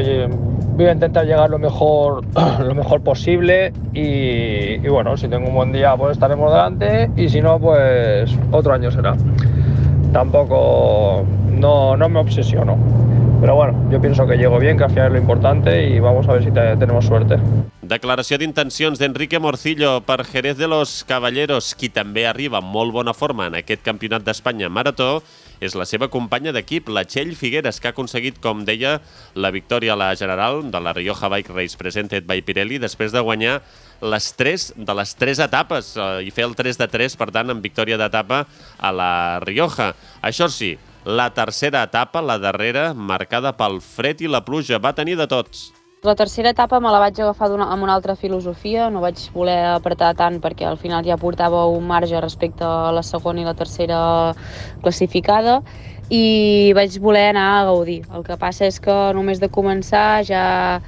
[0.76, 2.26] voy a intentar llegar lo mejor,
[2.60, 7.30] lo mejor posible y, y bueno, si tengo un buen día, pues estaremos delante y
[7.30, 9.16] si no, pues otro año será.
[10.12, 12.76] Tampoco, no, no me obsesiono.
[13.42, 16.28] Pero bueno, yo pienso que llego bien, que al final es lo importante y vamos
[16.30, 17.38] a ver si te- tenemos suerte.
[17.82, 23.16] Declaració d'intencions d'Enrique Morcillo per Jerez de los Caballeros, qui també arriba amb molt bona
[23.18, 25.24] forma en aquest Campionat d'Espanya Marató,
[25.60, 29.00] és la seva companya d'equip, la Txell Figueres, que ha aconseguit, com deia,
[29.36, 33.20] la victòria a la general de la Rioja Bike Race Presented by Pirelli, després de
[33.26, 33.58] guanyar
[34.02, 37.50] les tres de les tres etapes eh, i fer el 3 de 3, per tant,
[37.50, 38.46] amb victòria d'etapa
[38.80, 39.12] a la
[39.44, 39.92] Rioja.
[40.22, 45.18] Això sí, la tercera etapa, la darrera, marcada pel fred i la pluja, va tenir
[45.18, 45.72] de tots.
[46.02, 49.60] La tercera etapa me la vaig agafar una, amb una altra filosofia, no vaig voler
[49.76, 53.54] apretar tant perquè al final ja portava un marge respecte a la segona i la
[53.54, 54.00] tercera
[54.82, 55.60] classificada
[56.10, 58.02] i vaig voler anar a gaudir.
[58.10, 60.82] El que passa és que només de començar ja,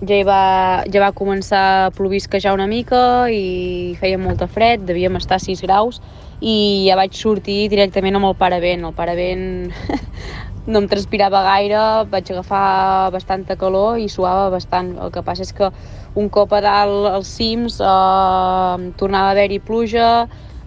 [0.00, 5.20] ja, hi va, ja va començar a plovisquejar una mica i feia molta fred, devíem
[5.20, 6.00] estar a 6 graus
[6.40, 8.84] i ja vaig sortir directament amb el paravent.
[8.86, 9.72] El paravent
[10.70, 14.94] no em transpirava gaire, vaig agafar bastanta calor i suava bastant.
[15.00, 15.70] El que passa és que
[16.18, 20.10] un cop a dalt als cims eh, tornava a haver-hi pluja,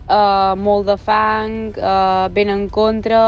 [0.07, 3.25] eh, molt de fang, eh, vent en contra...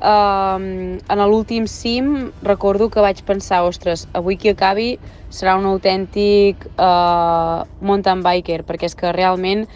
[0.00, 4.94] Eh, en l'últim cim recordo que vaig pensar, ostres, avui qui acabi
[5.28, 9.66] serà un autèntic eh, mountain biker, perquè és que realment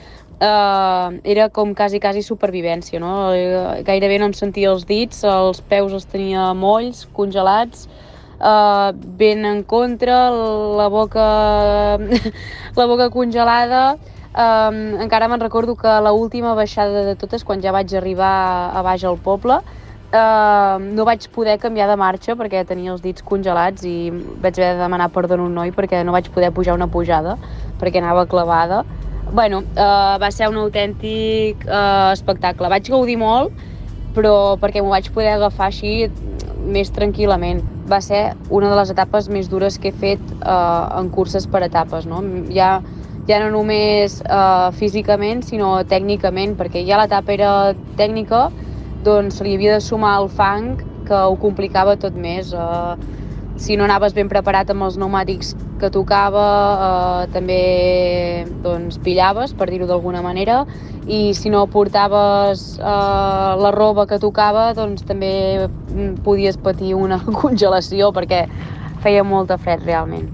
[0.40, 3.32] eh, era com quasi, quasi supervivència, no?
[3.34, 7.88] Eh, Gairebé no em sentia els dits, els peus els tenia molls, congelats,
[8.40, 10.30] eh, vent en contra,
[10.80, 11.28] la boca,
[12.80, 13.86] la boca congelada,
[14.34, 18.80] Um, encara me'n recordo que la última baixada de totes, quan ja vaig arribar a
[18.82, 19.60] baix al poble,
[20.10, 24.72] uh, no vaig poder canviar de marxa perquè tenia els dits congelats i vaig haver
[24.74, 27.36] de demanar perdó a un noi perquè no vaig poder pujar una pujada
[27.78, 28.82] perquè anava clavada.
[29.32, 32.68] Bueno, uh, va ser un autèntic uh, espectacle.
[32.70, 33.54] Vaig gaudir molt,
[34.14, 36.10] però perquè m'ho vaig poder agafar així
[36.64, 37.62] més tranquil·lament.
[37.90, 41.64] Va ser una de les etapes més dures que he fet uh, en curses per
[41.66, 42.06] etapes.
[42.06, 42.22] No?
[42.54, 42.78] Ja,
[43.28, 47.52] ja no només uh, físicament, sinó tècnicament, perquè ja l'etapa era
[47.98, 48.46] tècnica,
[49.04, 50.76] doncs se li havia de sumar el fang
[51.08, 52.52] que ho complicava tot més.
[52.52, 52.94] Uh,
[53.56, 56.44] si no anaves ben preparat amb els pneumàtics que tocava,
[57.24, 57.60] eh, també
[58.64, 60.64] doncs, pillaves, per dir-ho d'alguna manera,
[61.06, 67.20] i si no portaves eh, la roba que tocava, doncs també mm, podies patir una
[67.42, 68.46] congelació perquè
[69.04, 70.30] feia molta fred realment.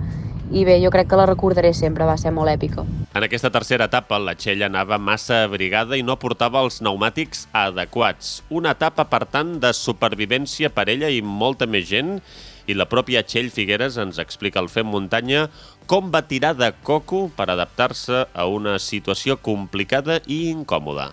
[0.51, 2.83] I bé, jo crec que la recordaré sempre, va ser molt èpica.
[3.15, 8.41] En aquesta tercera etapa, la Txell anava massa abrigada i no portava els pneumàtics adequats.
[8.51, 12.17] Una etapa, per tant, de supervivència per ella i molta més gent,
[12.66, 15.46] i la pròpia Txell Figueres ens explica al Fem Muntanya
[15.90, 21.11] com va tirar de coco per adaptar-se a una situació complicada i incòmoda.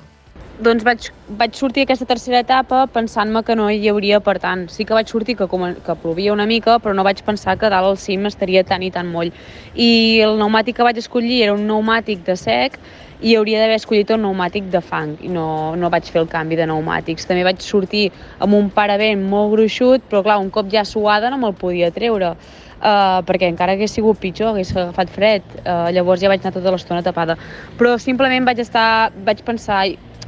[0.58, 4.64] Doncs vaig, vaig sortir aquesta tercera etapa pensant-me que no hi hauria per tant.
[4.74, 7.70] Sí que vaig sortir que, com, que plovia una mica, però no vaig pensar que
[7.70, 9.30] dalt al cim estaria tan i tan moll.
[9.76, 9.90] I
[10.26, 12.80] el pneumàtic que vaig escollir era un pneumàtic de sec
[13.22, 16.58] i hauria d'haver escollit un pneumàtic de fang i no, no vaig fer el canvi
[16.60, 17.26] de pneumàtics.
[17.30, 18.08] També vaig sortir
[18.44, 22.36] amb un paravent molt gruixut, però clar, un cop ja suada no me'l podia treure.
[22.78, 26.74] Uh, perquè encara hagués sigut pitjor, hagués agafat fred, uh, llavors ja vaig anar tota
[26.76, 27.34] l'estona tapada.
[27.80, 29.88] Però simplement vaig estar, vaig pensar,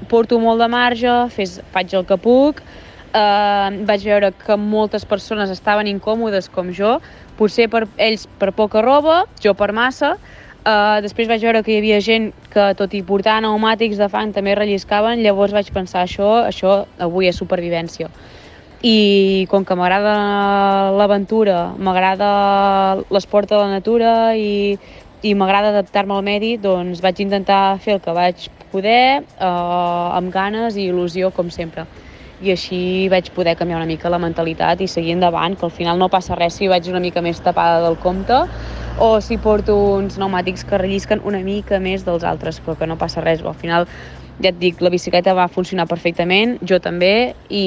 [0.09, 2.63] porto molt de marge, fes, faig el que puc,
[3.13, 6.97] eh, vaig veure que moltes persones estaven incòmodes com jo,
[7.37, 10.15] potser per ells per poca roba, jo per massa,
[10.65, 14.33] eh, després vaig veure que hi havia gent que tot i portar pneumàtics de fang
[14.35, 18.09] també relliscaven, llavors vaig pensar això, això avui és supervivència.
[18.83, 20.15] I com que m'agrada
[20.95, 22.29] l'aventura, m'agrada
[23.11, 24.77] l'esport de la natura i,
[25.21, 29.45] i m'agrada adaptar-me al medi, doncs vaig intentar fer el que vaig poder, eh,
[30.19, 31.87] amb ganes i il·lusió, com sempre.
[32.39, 35.99] I així vaig poder canviar una mica la mentalitat i seguir endavant, que al final
[35.99, 38.45] no passa res si vaig una mica més tapada del compte
[38.99, 42.99] o si porto uns pneumàtics que rellisquen una mica més dels altres, però que no
[42.99, 43.41] passa res.
[43.41, 43.87] Al final
[44.43, 47.65] ja et dic, la bicicleta va funcionar perfectament, jo també, i,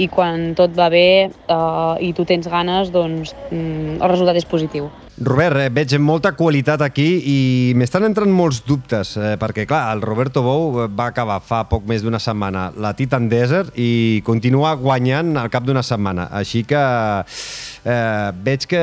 [0.00, 4.48] i quan tot va bé uh, i tu tens ganes, doncs mm, el resultat és
[4.48, 4.92] positiu.
[5.14, 10.00] Robert, eh, veig molta qualitat aquí i m'estan entrant molts dubtes, eh, perquè, clar, el
[10.02, 15.36] Roberto Bou va acabar fa poc més d'una setmana la Titan Desert i continua guanyant
[15.38, 16.26] al cap d'una setmana.
[16.34, 18.82] Així que eh, veig que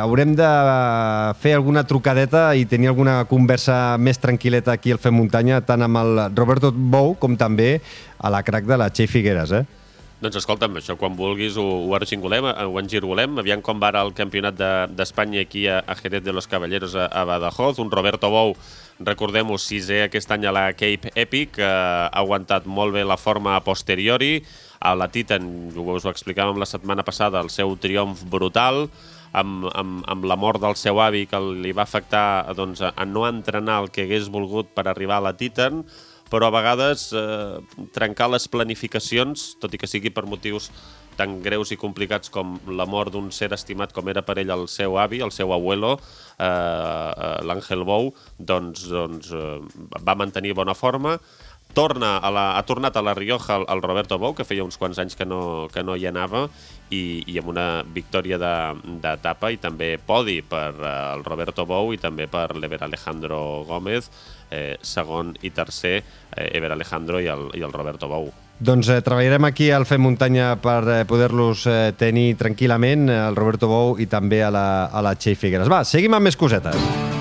[0.00, 0.50] haurem de
[1.38, 6.02] fer alguna trucadeta i tenir alguna conversa més tranquil·leta aquí al Fem Muntanya, tant amb
[6.02, 7.78] el Roberto Bou com també
[8.18, 9.83] a la crac de la Txell Figueres, eh?
[10.24, 13.34] Doncs escolta'm, això quan vulguis ho, ho argingolem, ho engirgolem.
[13.42, 14.56] Aviam com va ara el campionat
[14.96, 17.76] d'Espanya de, aquí a, a Jerez de los Caballeros a, a Badajoz.
[17.82, 18.54] Un Roberto Bou,
[19.04, 23.52] recordem-ho, sisè aquest any a la Cape Epic, eh, ha aguantat molt bé la forma
[23.58, 24.38] a posteriori.
[24.80, 25.44] A la Titan,
[25.76, 28.86] us ho explicàvem la setmana passada, el seu triomf brutal,
[29.36, 33.28] amb, amb, amb la mort del seu avi que li va afectar doncs, a no
[33.28, 35.84] entrenar el que hagués volgut per arribar a la Titan,
[36.30, 37.60] però a vegades eh,
[37.96, 40.70] trencar les planificacions, tot i que sigui per motius
[41.18, 44.66] tan greus i complicats com la mort d'un ser estimat com era per ell el
[44.70, 45.94] seu avi, el seu abuelo,
[46.38, 49.58] eh, eh l'Àngel Bou, doncs, doncs eh,
[50.00, 51.18] va mantenir bona forma,
[51.74, 54.78] torna a la, ha tornat a la Rioja el, el Roberto Bou, que feia uns
[54.80, 56.46] quants anys que no, que no hi anava,
[56.94, 61.92] i, i amb una victòria d'etapa de, i també podi per eh, el Roberto Bou
[61.94, 64.10] i també per l'Ever Alejandro Gómez,
[64.50, 65.98] eh, segon i tercer,
[66.36, 68.30] eh, Ever Alejandro i el, i el Roberto Bou.
[68.54, 73.36] Doncs eh, treballarem aquí al Fem Muntanya per eh, poder-los eh, tenir tranquil·lament, eh, el
[73.40, 75.70] Roberto Bou i també a la, a la Txell Figueres.
[75.72, 77.13] Va, seguim amb més cosetes.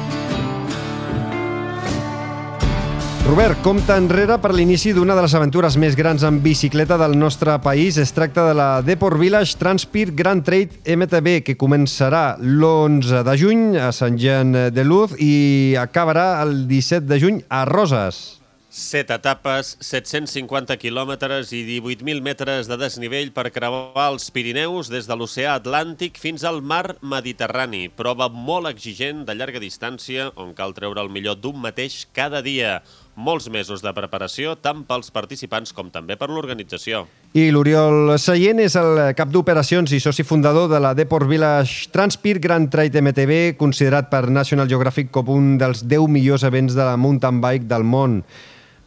[3.24, 7.56] Robert, compta enrere per l'inici d'una de les aventures més grans en bicicleta del nostre
[7.64, 7.96] país.
[7.96, 13.66] Es tracta de la Deport Village Transpir Grand Trade MTB, que començarà l'11 de juny
[13.80, 18.44] a Sant Jean de Luz i acabarà el 17 de juny a Roses.
[18.74, 25.14] Set etapes, 750 quilòmetres i 18.000 metres de desnivell per creuar els Pirineus des de
[25.14, 27.86] l'oceà Atlàntic fins al mar Mediterrani.
[27.94, 32.80] Prova molt exigent de llarga distància on cal treure el millor d'un mateix cada dia.
[33.14, 37.04] Molts mesos de preparació tant pels participants com també per l'organització.
[37.38, 42.40] I l'Oriol Seient és el cap d'operacions i soci fundador de la Deport Village Transpir
[42.42, 46.98] Grand Trade MTB, considerat per National Geographic com un dels 10 millors events de la
[46.98, 48.24] mountain bike del món.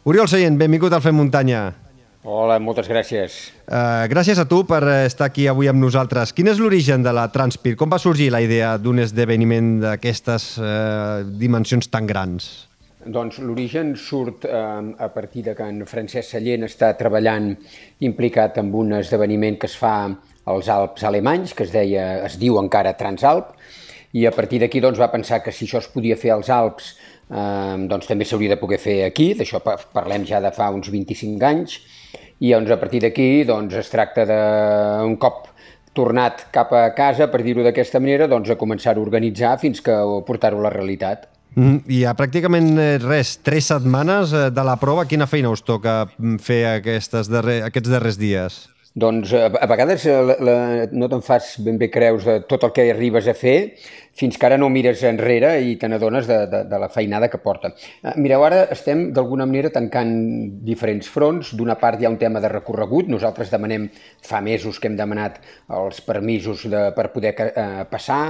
[0.03, 1.63] Oriol Seient, benvingut al Fem Muntanya.
[2.27, 3.39] Hola, moltes gràcies.
[3.63, 6.35] Uh, gràcies a tu per estar aquí avui amb nosaltres.
[6.35, 7.77] Quin és l'origen de la Transpir?
[7.79, 12.66] Com va sorgir la idea d'un esdeveniment d'aquestes uh, dimensions tan grans?
[13.07, 17.53] Doncs l'origen surt eh, a partir de que en Francesc Sallent està treballant
[18.03, 19.93] implicat en un esdeveniment que es fa
[20.47, 23.53] als Alps alemanys, que es, deia, es diu encara Transalp,
[24.17, 26.93] i a partir d'aquí doncs, va pensar que si això es podia fer als Alps
[27.29, 31.47] eh, doncs també s'hauria de poder fer aquí, d'això parlem ja de fa uns 25
[31.47, 31.79] anys,
[32.39, 35.47] i doncs a partir d'aquí doncs, es tracta d'un cop
[35.97, 39.95] tornat cap a casa, per dir-ho d'aquesta manera, doncs a començar a organitzar fins que
[40.27, 41.25] portar-ho a la realitat.
[41.57, 45.63] Mm, I a pràcticament eh, res, tres setmanes eh, de la prova, quina feina us
[45.65, 48.59] toca mm, fer aquestes darrer, aquests darrers dies?
[48.97, 50.57] Doncs a, a vegades la, la,
[50.93, 53.57] no te'n fas ben bé creus de tot el que arribes a fer
[54.17, 57.39] fins que ara no mires enrere i te n'adones de, de, de la feinada que
[57.41, 57.71] porta.
[58.01, 60.13] Eh, mireu, ara estem d'alguna manera tancant
[60.65, 61.53] diferents fronts.
[61.57, 63.11] D'una part hi ha un tema de recorregut.
[63.13, 63.87] Nosaltres demanem,
[64.25, 65.39] fa mesos que hem demanat
[65.77, 68.21] els permisos de, per poder eh, passar,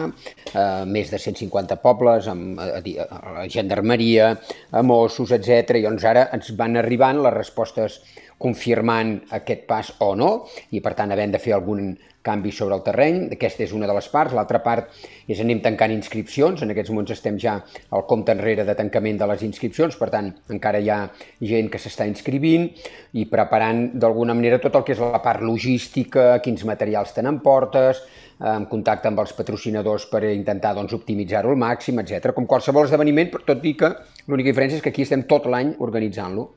[0.52, 3.08] eh, més de 150 pobles, amb eh,
[3.38, 4.34] la gendarmeria,
[4.72, 5.80] a Mossos, etc.
[5.80, 8.02] I doncs ara ens van arribant les respostes
[8.38, 10.32] confirmant aquest pas o no,
[10.72, 11.90] i per tant havent de fer algun
[12.28, 13.24] canvi sobre el terreny.
[13.38, 14.36] Aquesta és una de les parts.
[14.36, 14.92] L'altra part
[15.28, 16.62] és anem tancant inscripcions.
[16.62, 17.58] En aquests moments estem ja
[17.96, 21.00] al compte enrere de tancament de les inscripcions, per tant, encara hi ha
[21.40, 22.70] gent que s'està inscrivint
[23.18, 28.04] i preparant d'alguna manera tot el que és la part logística, quins materials te n'emportes,
[28.38, 32.34] en contacte amb els patrocinadors per intentar doncs, optimitzar-ho al màxim, etc.
[32.38, 33.94] Com qualsevol esdeveniment, tot i que
[34.28, 36.52] l'única diferència és que aquí estem tot l'any organitzant-lo.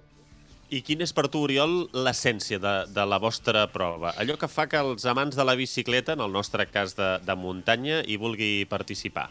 [0.71, 1.73] I quina és per tu, Oriol,
[2.07, 4.13] l'essència de, de la vostra prova?
[4.23, 7.35] Allò que fa que els amants de la bicicleta, en el nostre cas de, de
[7.35, 9.27] muntanya, hi vulgui participar?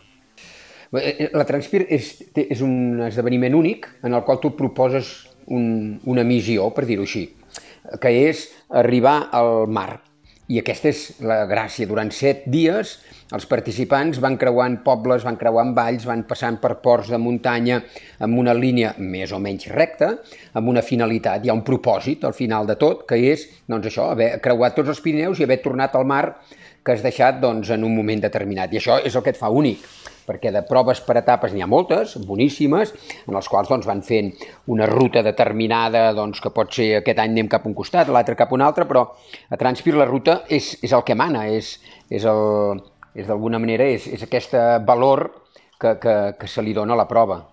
[1.00, 2.12] Eh, la Transpir és,
[2.44, 5.14] és un esdeveniment únic en el qual tu proposes
[5.48, 7.30] un, una missió, per dir-ho així,
[8.04, 8.44] que és
[8.84, 10.02] arribar al mar.
[10.50, 11.86] I aquesta és la gràcia.
[11.86, 12.96] Durant set dies
[13.38, 17.84] els participants van creuant pobles, van creuant valls, van passant per ports de muntanya
[18.26, 20.16] amb una línia més o menys recta,
[20.58, 21.46] amb una finalitat.
[21.46, 24.90] Hi ha un propòsit al final de tot, que és doncs això, haver creuat tots
[24.96, 26.24] els Pirineus i haver tornat al mar
[26.90, 28.74] que has deixat doncs, en un moment determinat.
[28.74, 29.84] I això és el que et fa únic,
[30.26, 32.94] perquè de proves per etapes n'hi ha moltes, boníssimes,
[33.28, 34.32] en les quals doncs, van fent
[34.74, 38.38] una ruta determinada doncs, que pot ser aquest any anem cap a un costat, l'altre
[38.40, 41.76] cap a un altre, però a Transpir la ruta és, és el que mana, és,
[42.10, 42.82] és, el,
[43.14, 44.58] és d'alguna manera és, és aquest
[44.90, 45.28] valor
[45.80, 47.44] que, que, que se li dona a la prova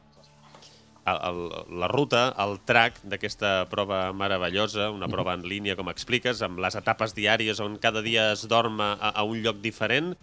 [1.06, 1.40] el,
[1.80, 6.76] la ruta, el track d'aquesta prova meravellosa, una prova en línia, com expliques, amb les
[6.78, 10.14] etapes diàries on cada dia es dorm a, a un lloc diferent.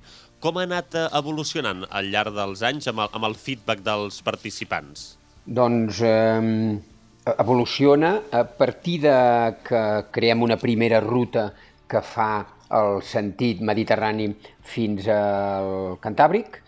[0.43, 4.19] Com ha anat eh, evolucionant al llarg dels anys amb el, amb el feedback dels
[4.25, 5.13] participants?
[5.45, 6.79] Doncs eh,
[7.37, 9.15] evoluciona a partir de
[9.63, 11.51] que creem una primera ruta
[11.87, 12.31] que fa
[12.73, 14.31] el sentit mediterrani
[14.65, 16.59] fins al Cantàbric,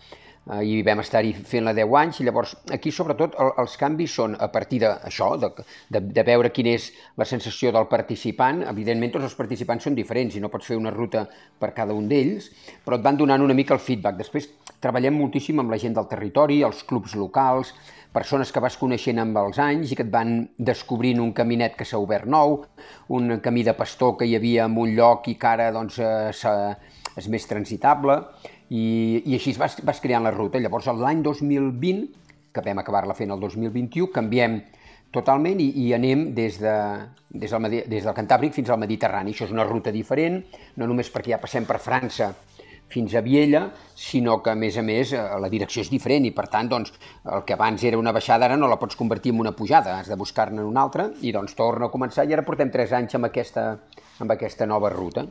[0.62, 4.46] i vam estar-hi fent-la 10 anys, i llavors aquí sobretot el, els canvis són a
[4.54, 5.50] partir d'això, de,
[5.90, 10.36] de, de veure quina és la sensació del participant, evidentment tots els participants són diferents
[10.36, 11.24] i no pots fer una ruta
[11.58, 12.52] per cada un d'ells,
[12.84, 14.20] però et van donant una mica el feedback.
[14.22, 14.46] Després
[14.78, 17.74] treballem moltíssim amb la gent del territori, els clubs locals,
[18.14, 21.84] persones que vas coneixent amb els anys i que et van descobrint un caminet que
[21.84, 22.62] s'ha obert nou,
[23.12, 26.94] un camí de pastor que hi havia en un lloc i que ara doncs, eh,
[27.16, 28.20] és més transitable
[28.70, 30.60] i, i així vas, vas creant la ruta.
[30.62, 32.06] Llavors, l'any 2020,
[32.52, 34.60] que vam acabar-la fent el 2021, canviem
[35.14, 36.74] totalment i, i anem des, de,
[37.30, 39.32] des, del, des del Cantàbric fins al Mediterrani.
[39.32, 40.42] Això és una ruta diferent,
[40.76, 42.32] no només perquè ja passem per França
[42.88, 43.64] fins a Viella,
[43.98, 46.92] sinó que, a més a més, eh, la direcció és diferent i, per tant, doncs,
[47.34, 50.10] el que abans era una baixada ara no la pots convertir en una pujada, has
[50.12, 53.26] de buscar-ne una altra i doncs torna a començar i ara portem tres anys amb
[53.26, 53.72] aquesta,
[54.22, 55.26] amb aquesta nova ruta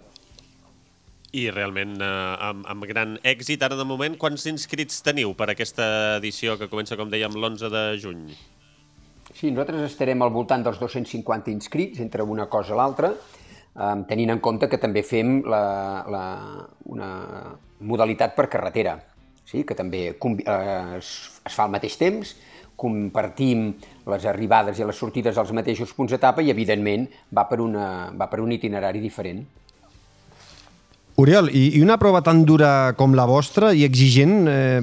[1.36, 3.64] i realment eh, amb, amb gran èxit.
[3.66, 5.88] Ara, de moment, quants inscrits teniu per aquesta
[6.20, 8.28] edició que comença, com dèiem, l'11 de juny?
[9.36, 14.32] Sí, nosaltres estarem al voltant dels 250 inscrits entre una cosa i l'altra, eh, tenint
[14.36, 15.66] en compte que també fem la,
[16.08, 16.26] la,
[16.96, 17.10] una
[17.84, 18.96] modalitat per carretera,
[19.44, 19.66] sí?
[19.68, 21.12] que també eh, es,
[21.44, 22.36] es fa al mateix temps,
[22.76, 23.70] compartim
[24.12, 28.28] les arribades i les sortides als mateixos punts d'etapa i, evidentment, va per, una, va
[28.32, 29.44] per un itinerari diferent.
[31.16, 34.82] Oriol, i, i una prova tan dura com la vostra i exigent, eh,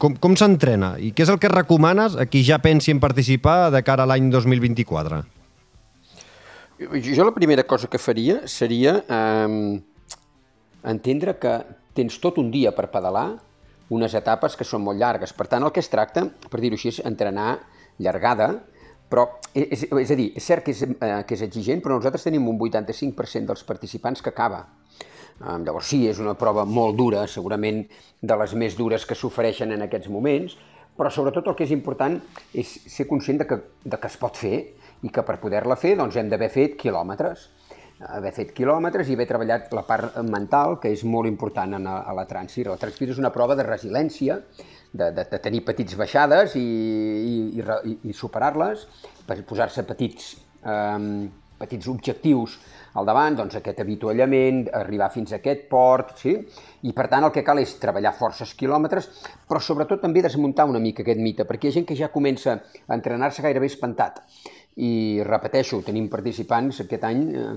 [0.00, 0.92] com, com s'entrena?
[1.00, 4.10] I què és el que recomanes a qui ja pensi en participar de cara a
[4.10, 5.22] l'any 2024?
[6.80, 9.80] Jo la primera cosa que faria seria eh,
[10.92, 11.54] entendre que
[11.96, 13.30] tens tot un dia per pedalar
[13.88, 15.32] unes etapes que són molt llargues.
[15.32, 17.54] Per tant, el que es tracta, per dir-ho així, és entrenar
[18.00, 18.52] llargada,
[19.10, 19.26] però
[19.56, 22.46] és, és a dir, és cert que és, eh, que és exigent, però nosaltres tenim
[22.52, 24.66] un 85% dels participants que acaba.
[25.40, 27.84] Llavors sí, és una prova molt dura, segurament
[28.20, 30.56] de les més dures que s'ofereixen en aquests moments,
[30.96, 32.18] però sobretot el que és important
[32.52, 34.58] és ser conscient de que, de que es pot fer
[35.00, 37.48] i que per poder-la fer doncs, hem d'haver fet quilòmetres
[38.00, 42.14] haver fet quilòmetres i haver treballat la part mental, que és molt important a, a
[42.16, 42.66] la Transfir.
[42.70, 44.38] La Transfir és una prova de resiliència,
[44.92, 48.86] de, de, de tenir petits baixades i, i, i, i superar-les,
[49.28, 50.32] per posar-se petits,
[50.64, 51.28] eh,
[51.60, 52.56] petits objectius
[52.98, 56.34] al davant, doncs aquest avituallament, arribar fins a aquest port, sí?
[56.88, 59.10] i per tant el que cal és treballar forces quilòmetres,
[59.48, 62.56] però sobretot també desmuntar una mica aquest mite, perquè hi ha gent que ja comença
[62.56, 64.24] a entrenar-se gairebé espantat.
[64.80, 67.48] I repeteixo, tenim participants aquest any, eh,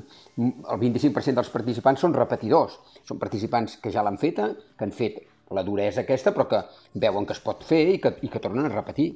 [0.44, 5.22] el 25% dels participants són repetidors, són participants que ja l'han feta, que han fet
[5.54, 6.64] la duresa aquesta, però que
[7.00, 9.14] veuen que es pot fer i que, i que tornen a repetir.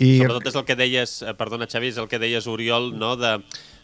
[0.00, 0.16] I...
[0.16, 3.12] Sobretot és el que deies, eh, perdona Xavi, és el que deies Oriol, no?
[3.20, 3.34] de,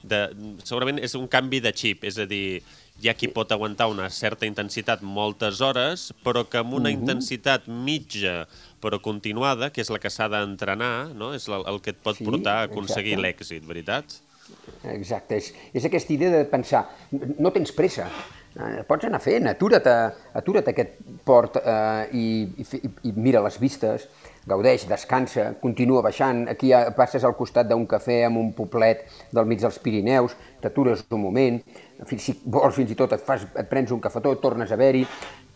[0.09, 0.23] de,
[0.65, 2.63] segurament és un canvi de xip, és a dir,
[3.03, 6.95] hi ha qui pot aguantar una certa intensitat moltes hores, però que amb una uh
[6.95, 7.01] -huh.
[7.01, 8.47] intensitat mitja
[8.81, 11.35] però continuada, que és la que s'ha d'entrenar, no?
[11.35, 14.05] és el, el que et pot sí, portar a aconseguir l'èxit, veritat?
[14.85, 18.07] Exacte, és, és aquesta idea de pensar, no tens pressa,
[18.55, 19.97] eh, pots anar fent, atura't a,
[20.39, 22.27] atura't a aquest port eh, i,
[22.63, 24.07] i, i mira les vistes,
[24.47, 29.03] gaudeix, descansa, continua baixant, aquí ja passes al costat d'un cafè amb un poblet
[29.35, 31.59] del mig dels Pirineus, t'atures un moment,
[32.17, 35.03] si vols fins i tot et, fas, et prens un cafetó, tornes a haver-hi,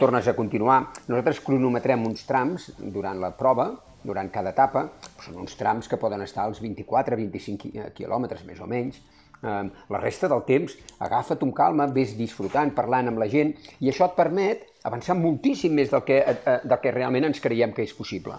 [0.01, 0.81] tornes a continuar.
[1.07, 3.71] Nosaltres cronometrem uns trams durant la prova,
[4.03, 4.87] durant cada etapa,
[5.21, 9.03] són uns trams que poden estar als 24-25 quilòmetres, més o menys,
[9.43, 14.11] la resta del temps, agafa't un calma, vés disfrutant, parlant amb la gent, i això
[14.11, 17.95] et permet avançar moltíssim més del que, eh, del que realment ens creiem que és
[17.97, 18.37] possible.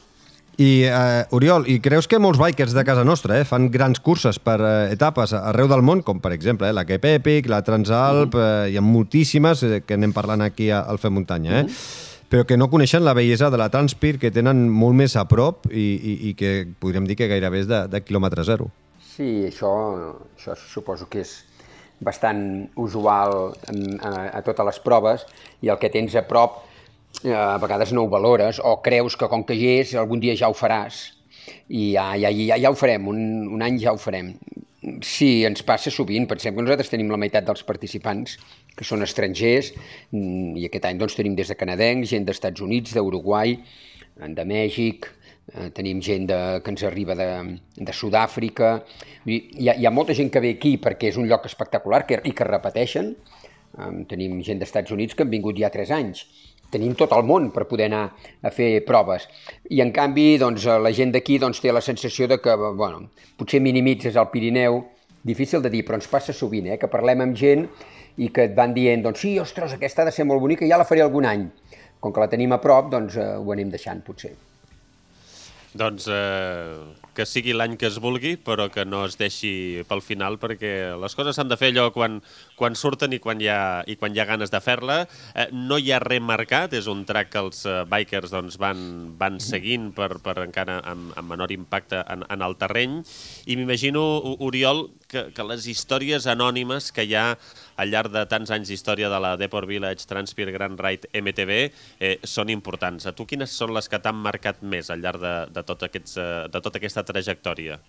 [0.60, 4.38] I, uh, Oriol, i creus que molts bikers de casa nostra eh, fan grans curses
[4.44, 8.36] per uh, etapes arreu del món, com per exemple eh, la Cape Epic, la Transalp,
[8.36, 11.68] mm uh, hi ha moltíssimes eh, que anem parlant aquí al Fer Muntanya, eh?
[11.68, 15.26] Mm però que no coneixen la bellesa de la Transpir, que tenen molt més a
[15.28, 18.70] prop i, i, i que podríem dir que gairebé és de, de quilòmetre zero.
[19.04, 19.72] Sí, això,
[20.38, 21.34] això suposo que és,
[22.02, 23.54] bastant usual
[24.02, 25.26] a, a totes les proves
[25.62, 26.71] i el que tens a prop eh,
[27.28, 30.50] a vegades no ho valores o creus que com que hi és algun dia ja
[30.50, 31.12] ho faràs
[31.68, 33.22] i ja, ja, ja, ja ho farem, un,
[33.56, 34.34] un any ja ho farem.
[35.06, 36.26] Sí, ens passa sovint.
[36.30, 38.38] Pensem que nosaltres tenim la meitat dels participants
[38.78, 39.72] que són estrangers
[40.12, 43.58] mm, i aquest any doncs, tenim des de canadencs, gent d'Estats Units, d'Uruguai,
[44.22, 45.08] de Mèxic,
[45.54, 47.30] eh, tenim gent de, que ens arriba de,
[47.78, 48.74] de Sud-àfrica.
[49.26, 52.34] Hi, hi ha molta gent que ve aquí perquè és un lloc espectacular que, i
[52.36, 53.14] que repeteixen.
[53.78, 56.26] Eh, tenim gent d'Estats Units que han vingut ja tres anys
[56.72, 58.06] tenim tot el món per poder anar
[58.42, 59.28] a fer proves.
[59.70, 63.62] I en canvi, doncs, la gent d'aquí doncs, té la sensació de que, bueno, potser
[63.62, 64.82] minimitzes el Pirineu,
[65.24, 67.68] difícil de dir, però ens passa sovint, eh, que parlem amb gent
[68.18, 70.80] i que et van dient, doncs sí, ostres, aquesta ha de ser molt bonica, ja
[70.80, 71.48] la faré algun any.
[72.02, 74.34] Com que la tenim a prop, doncs eh, ho anem deixant, potser.
[75.78, 76.80] Doncs eh,
[77.16, 81.16] que sigui l'any que es vulgui, però que no es deixi pel final, perquè les
[81.18, 82.20] coses s'han de fer allò quan,
[82.60, 85.02] quan surten i quan hi ha, i quan hi ha ganes de fer-la.
[85.36, 88.82] Eh, no hi ha res marcat, és un track que els eh, bikers doncs, van,
[89.20, 93.02] van seguint per, per encara amb, amb menor impacte en, en el terreny,
[93.46, 94.04] i m'imagino,
[94.42, 97.26] Oriol, que, que les històries anònimes que hi ha
[97.82, 102.14] al llarg de tants anys d'història de la Deport Village Transpir Grand Ride MTB eh,
[102.24, 103.08] són importants.
[103.10, 106.18] A tu quines són les que t'han marcat més al llarg de, de, tot aquests,
[106.22, 107.80] eh, de tota aquesta trajectòria?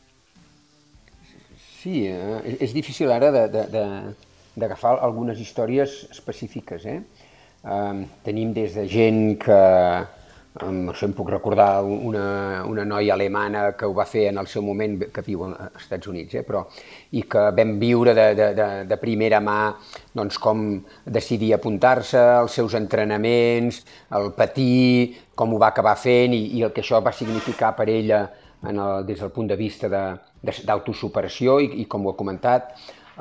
[1.83, 6.87] Sí, eh, és difícil ara d'agafar algunes històries específiques.
[6.87, 7.01] Eh?
[7.63, 9.63] Eh, tenim des de gent que,
[10.63, 12.27] amb això em puc recordar una,
[12.69, 16.11] una noia alemana que ho va fer en el seu moment, que viu als Estats
[16.13, 16.63] Units, eh, però,
[17.19, 19.73] i que vam viure de, de, de, de primera mà
[20.15, 20.63] doncs, com
[21.19, 23.83] decidir apuntar-se, els seus entrenaments,
[24.21, 27.89] el patir, com ho va acabar fent i, i el que això va significar per
[27.91, 28.23] ella
[28.69, 32.75] en el, des del punt de vista d'autosuperació i, i, com ho ha comentat,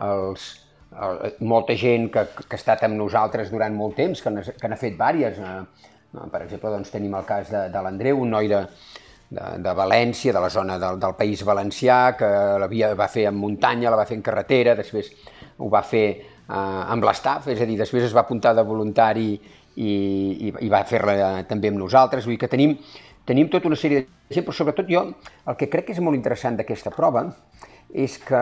[0.07, 0.47] els,
[0.91, 4.97] el, molta gent que, que ha estat amb nosaltres durant molt temps, que n'ha fet
[4.99, 5.61] vàries, eh,
[6.31, 8.65] per exemple, doncs, tenim el cas de, de l'Andreu, un noi de,
[9.31, 12.31] de, de València, de la zona del, del País Valencià, que
[12.61, 15.13] la via va fer en muntanya, la va fer en carretera, després
[15.57, 19.29] ho va fer eh, amb l'estaf, és a dir, després es va apuntar de voluntari
[19.31, 22.27] i, i, i va fer-la també amb nosaltres.
[22.27, 22.75] Vull dir que tenim,
[23.25, 25.05] tenim tota una sèrie de gent, però sobretot jo
[25.47, 27.27] el que crec que és molt interessant d'aquesta prova
[27.93, 28.41] és que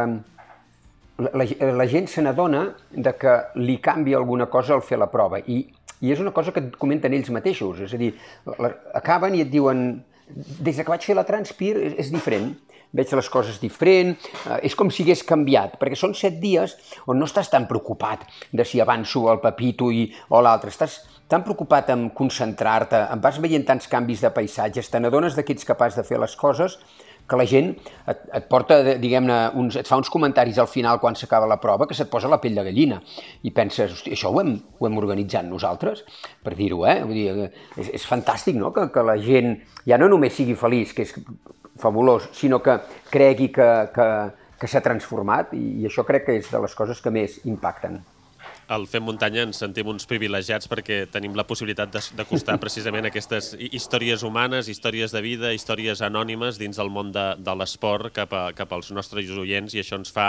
[1.20, 5.12] la, la, la gent se n'adona de que li canvia alguna cosa al fer la
[5.12, 5.66] prova i
[6.00, 8.14] i és una cosa que comenten ells mateixos, és a dir,
[8.96, 10.00] acaben i et diuen
[10.30, 12.54] des que vaig fer la Transpir és, és diferent,
[12.96, 16.76] veig les coses diferent, eh, és com si hagués canviat, perquè són set dies
[17.06, 21.44] on no estàs tan preocupat de si avanço el Pepito i, o l'altre, estàs tan
[21.46, 25.96] preocupat en concentrar-te, en vas veient tants canvis de paisatges, te n'adones que ets capaç
[26.00, 26.80] de fer les coses,
[27.30, 27.70] que la gent
[28.10, 31.86] et, et porta, diguem-ne, uns, et fa uns comentaris al final quan s'acaba la prova
[31.86, 32.98] que se't posa la pell de gallina
[33.46, 36.02] i penses, hosti, això ho hem, ho hem organitzat nosaltres,
[36.42, 36.98] per dir-ho, eh?
[37.06, 40.98] Vull dir, és, és fantàstic, no?, que, que la gent ja no només sigui feliç,
[40.98, 41.14] que és
[41.80, 42.80] fabulós, sinó que
[43.14, 44.08] cregui que, que,
[44.60, 48.02] que s'ha transformat i, i això crec que és de les coses que més impacten
[48.70, 54.22] al Fem Muntanya ens sentim uns privilegiats perquè tenim la possibilitat d'acostar precisament aquestes històries
[54.24, 58.76] humanes, històries de vida, històries anònimes dins del món de, de l'esport cap, a, cap
[58.78, 60.28] als nostres oients i això ens fa,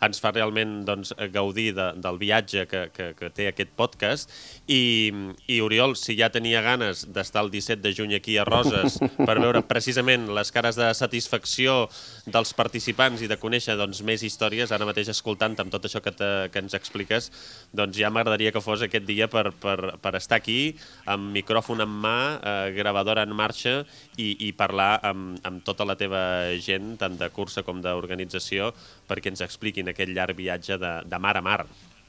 [0.00, 4.32] ens fa realment doncs, gaudir de, del viatge que, que, que té aquest podcast.
[4.72, 5.12] I,
[5.52, 8.96] i Oriol, si ja tenia ganes d'estar el 17 de juny aquí a Roses
[9.28, 11.90] per veure precisament les cares de satisfacció
[12.24, 16.16] dels participants i de conèixer doncs, més històries, ara mateix escoltant amb tot això que,
[16.16, 17.28] te, que ens expliques,
[17.68, 20.72] doncs doncs ja m'agradaria que fos aquest dia per, per, per estar aquí,
[21.10, 23.80] amb micròfon en mà, eh, gravadora en marxa
[24.16, 26.22] i, i parlar amb, amb tota la teva
[26.62, 28.72] gent, tant de cursa com d'organització,
[29.10, 31.60] perquè ens expliquin aquest llarg viatge de, de mar a mar.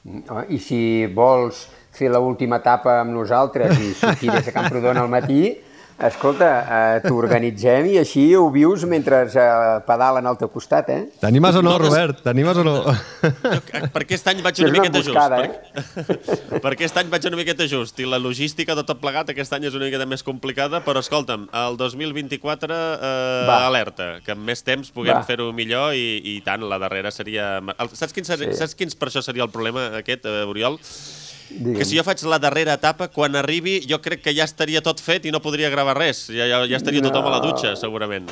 [0.04, 0.80] Mm, I si
[1.12, 5.54] vols fer l'última etapa amb nosaltres i sortir des de Camprodon al matí,
[5.94, 9.44] Escolta, eh, t'ho organitzem i així ho vius mentre eh,
[9.86, 11.04] pedalen al teu costat, eh?
[11.22, 12.18] T'animes o no, Robert?
[12.24, 12.74] T'animes o no?
[13.94, 15.94] per aquest any vaig una, una miqueta buscada, just.
[15.94, 16.06] Eh?
[16.50, 18.02] Per, per aquest any vaig una miqueta just.
[18.02, 21.46] I la logística de tot plegat aquest any és una miqueta més complicada, però escolta'm,
[21.62, 26.82] el 2024 eh, alerta, que amb més temps puguem fer-ho millor i, i tant, la
[26.82, 27.60] darrera seria...
[27.94, 28.58] Saps quin, seria, sí.
[28.58, 30.82] saps quins per això seria el problema aquest, eh, Oriol?
[31.50, 31.76] Digue'm.
[31.78, 35.02] Que si jo faig la darrera etapa, quan arribi jo crec que ja estaria tot
[35.04, 36.26] fet i no podria gravar res.
[36.32, 37.10] Ja, ja, ja estaria no.
[37.10, 38.30] tothom a la dutxa, segurament.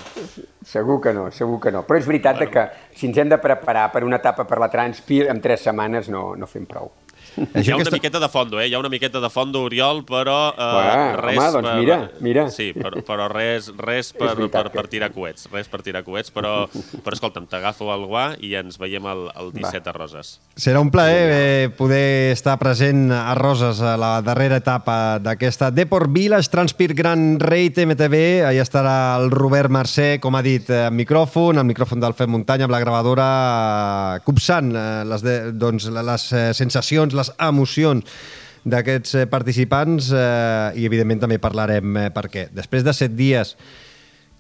[0.66, 1.84] Segur que no, segur que no.
[1.88, 2.52] Però és veritat bueno.
[2.54, 6.08] que si ens hem de preparar per una etapa per la Transpir, en tres setmanes
[6.12, 6.90] no, no fem prou.
[7.36, 7.96] Hi ha una aquesta...
[7.96, 8.68] miqueta de fondo, eh?
[8.68, 11.76] Hi ha una miqueta de fondo, Oriol, però uh, Uà, res home, doncs per...
[11.80, 12.46] mira, mira.
[12.52, 16.66] Sí, però, però res, res per, per, per tirar coets, res per tirar coets, però,
[17.04, 19.92] però escolta'm, t'agafo el guà i ens veiem el, el 17 Va.
[19.92, 20.34] a Roses.
[20.58, 26.10] Serà un plaer eh, poder estar present a Roses a la darrera etapa d'aquesta Deport
[26.12, 28.16] Village Transpir Grand Rate MTV.
[28.50, 32.68] Allà estarà el Robert Mercè, com ha dit, amb micròfon, amb micròfon del Fem Muntanya,
[32.68, 33.28] amb la gravadora,
[34.26, 38.02] copsant eh, les, de, doncs, les eh, sensacions, les emocions
[38.62, 43.56] d'aquests eh, participants eh, i evidentment també parlarem eh, perquè després de set dies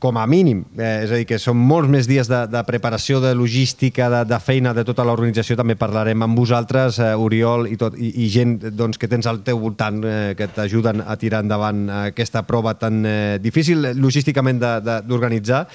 [0.02, 3.20] com a mínim, eh, és a dir, que són molts més dies de, de preparació,
[3.22, 7.78] de logística, de, de feina de tota l'organització, també parlarem amb vosaltres, eh, Oriol, i,
[7.78, 11.44] tot, i, i gent doncs, que tens al teu voltant eh, que t'ajuden a tirar
[11.46, 15.68] endavant aquesta prova tan eh, difícil logísticament d'organitzar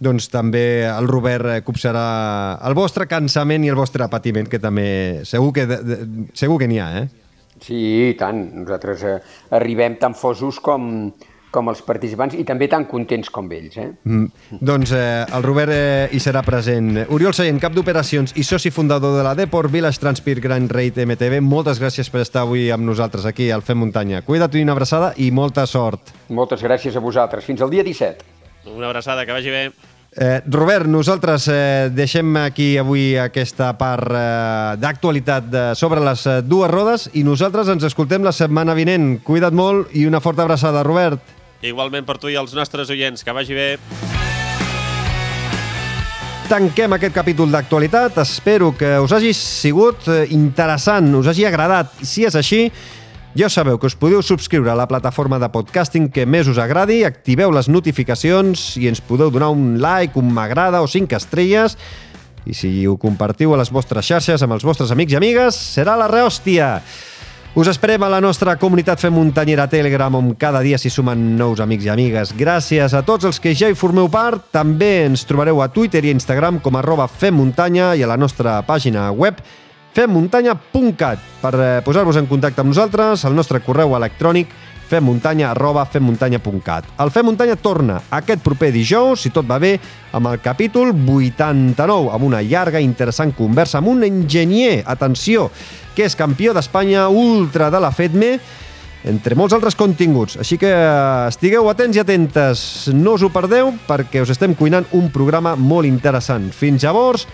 [0.00, 2.04] doncs també el Robert copsarà
[2.66, 4.88] el vostre cansament i el vostre patiment, que també
[5.28, 5.98] segur que, de, de,
[6.34, 7.08] segur que n'hi ha, eh?
[7.60, 8.40] Sí, tant.
[8.62, 9.18] Nosaltres eh,
[9.56, 11.10] arribem tan fosos com,
[11.52, 13.76] com els participants i també tan contents com ells.
[13.76, 13.88] Eh?
[14.08, 14.56] Mm.
[14.64, 17.04] Doncs eh, el Robert eh, hi serà present.
[17.12, 21.42] Oriol Seient, cap d'operacions i soci fundador de la Deport Village Transpir Grand Rate MTV,
[21.44, 24.24] moltes gràcies per estar avui amb nosaltres aquí al Fem Muntanya.
[24.24, 26.14] Cuida't i una abraçada i molta sort.
[26.32, 27.44] Moltes gràcies a vosaltres.
[27.44, 28.38] Fins al dia 17.
[28.70, 29.64] Una abraçada, que vagi bé.
[30.12, 36.70] Eh, Robert, nosaltres eh, deixem aquí avui aquesta part eh, d'actualitat sobre les eh, dues
[36.70, 39.20] rodes i nosaltres ens escoltem la setmana vinent.
[39.22, 41.22] Cuida't molt i una forta abraçada, Robert.
[41.62, 43.22] Igualment per tu i els nostres oients.
[43.22, 43.68] Que vagi bé.
[46.50, 48.16] Tanquem aquest capítol d'actualitat.
[48.24, 52.00] Espero que us hagi sigut eh, interessant, us hagi agradat.
[52.02, 52.64] Si és així,
[53.34, 57.04] ja sabeu que us podeu subscriure a la plataforma de podcasting que més us agradi,
[57.06, 61.76] activeu les notificacions i ens podeu donar un like, un m'agrada o 5 estrelles
[62.48, 65.94] i si ho compartiu a les vostres xarxes amb els vostres amics i amigues, serà
[66.00, 66.80] la rehòstia.
[67.50, 71.58] Us esperem a la nostra comunitat Fem Muntanyera Telegram on cada dia s'hi sumen nous
[71.58, 72.30] amics i amigues.
[72.38, 74.52] Gràcies a tots els que ja hi formeu part.
[74.54, 79.10] També ens trobareu a Twitter i Instagram com arroba femmuntanya i a la nostra pàgina
[79.10, 79.42] web
[79.96, 84.52] femmuntanya.cat per eh, posar-vos en contacte amb nosaltres, el nostre correu electrònic
[84.90, 86.88] femmuntanya arroba femmuntanya.cat.
[86.98, 89.76] El Fem Muntanya torna aquest proper dijous, si tot va bé,
[90.16, 95.48] amb el capítol 89, amb una llarga i interessant conversa amb un enginyer, atenció,
[95.94, 98.32] que és campió d'Espanya ultra de la FEDME,
[99.10, 100.36] entre molts altres continguts.
[100.42, 104.90] Així que eh, estigueu atents i atentes, no us ho perdeu, perquè us estem cuinant
[104.98, 106.50] un programa molt interessant.
[106.52, 107.28] Fins llavors,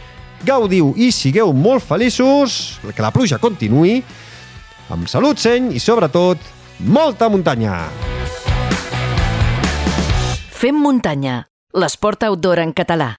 [0.45, 4.03] gaudiu i sigueu molt feliços, que la pluja continuï,
[4.93, 6.41] amb salut, seny i, sobretot,
[6.85, 7.87] molta muntanya.
[10.57, 11.45] Fem muntanya,
[11.77, 13.17] l'esport outdoor en català.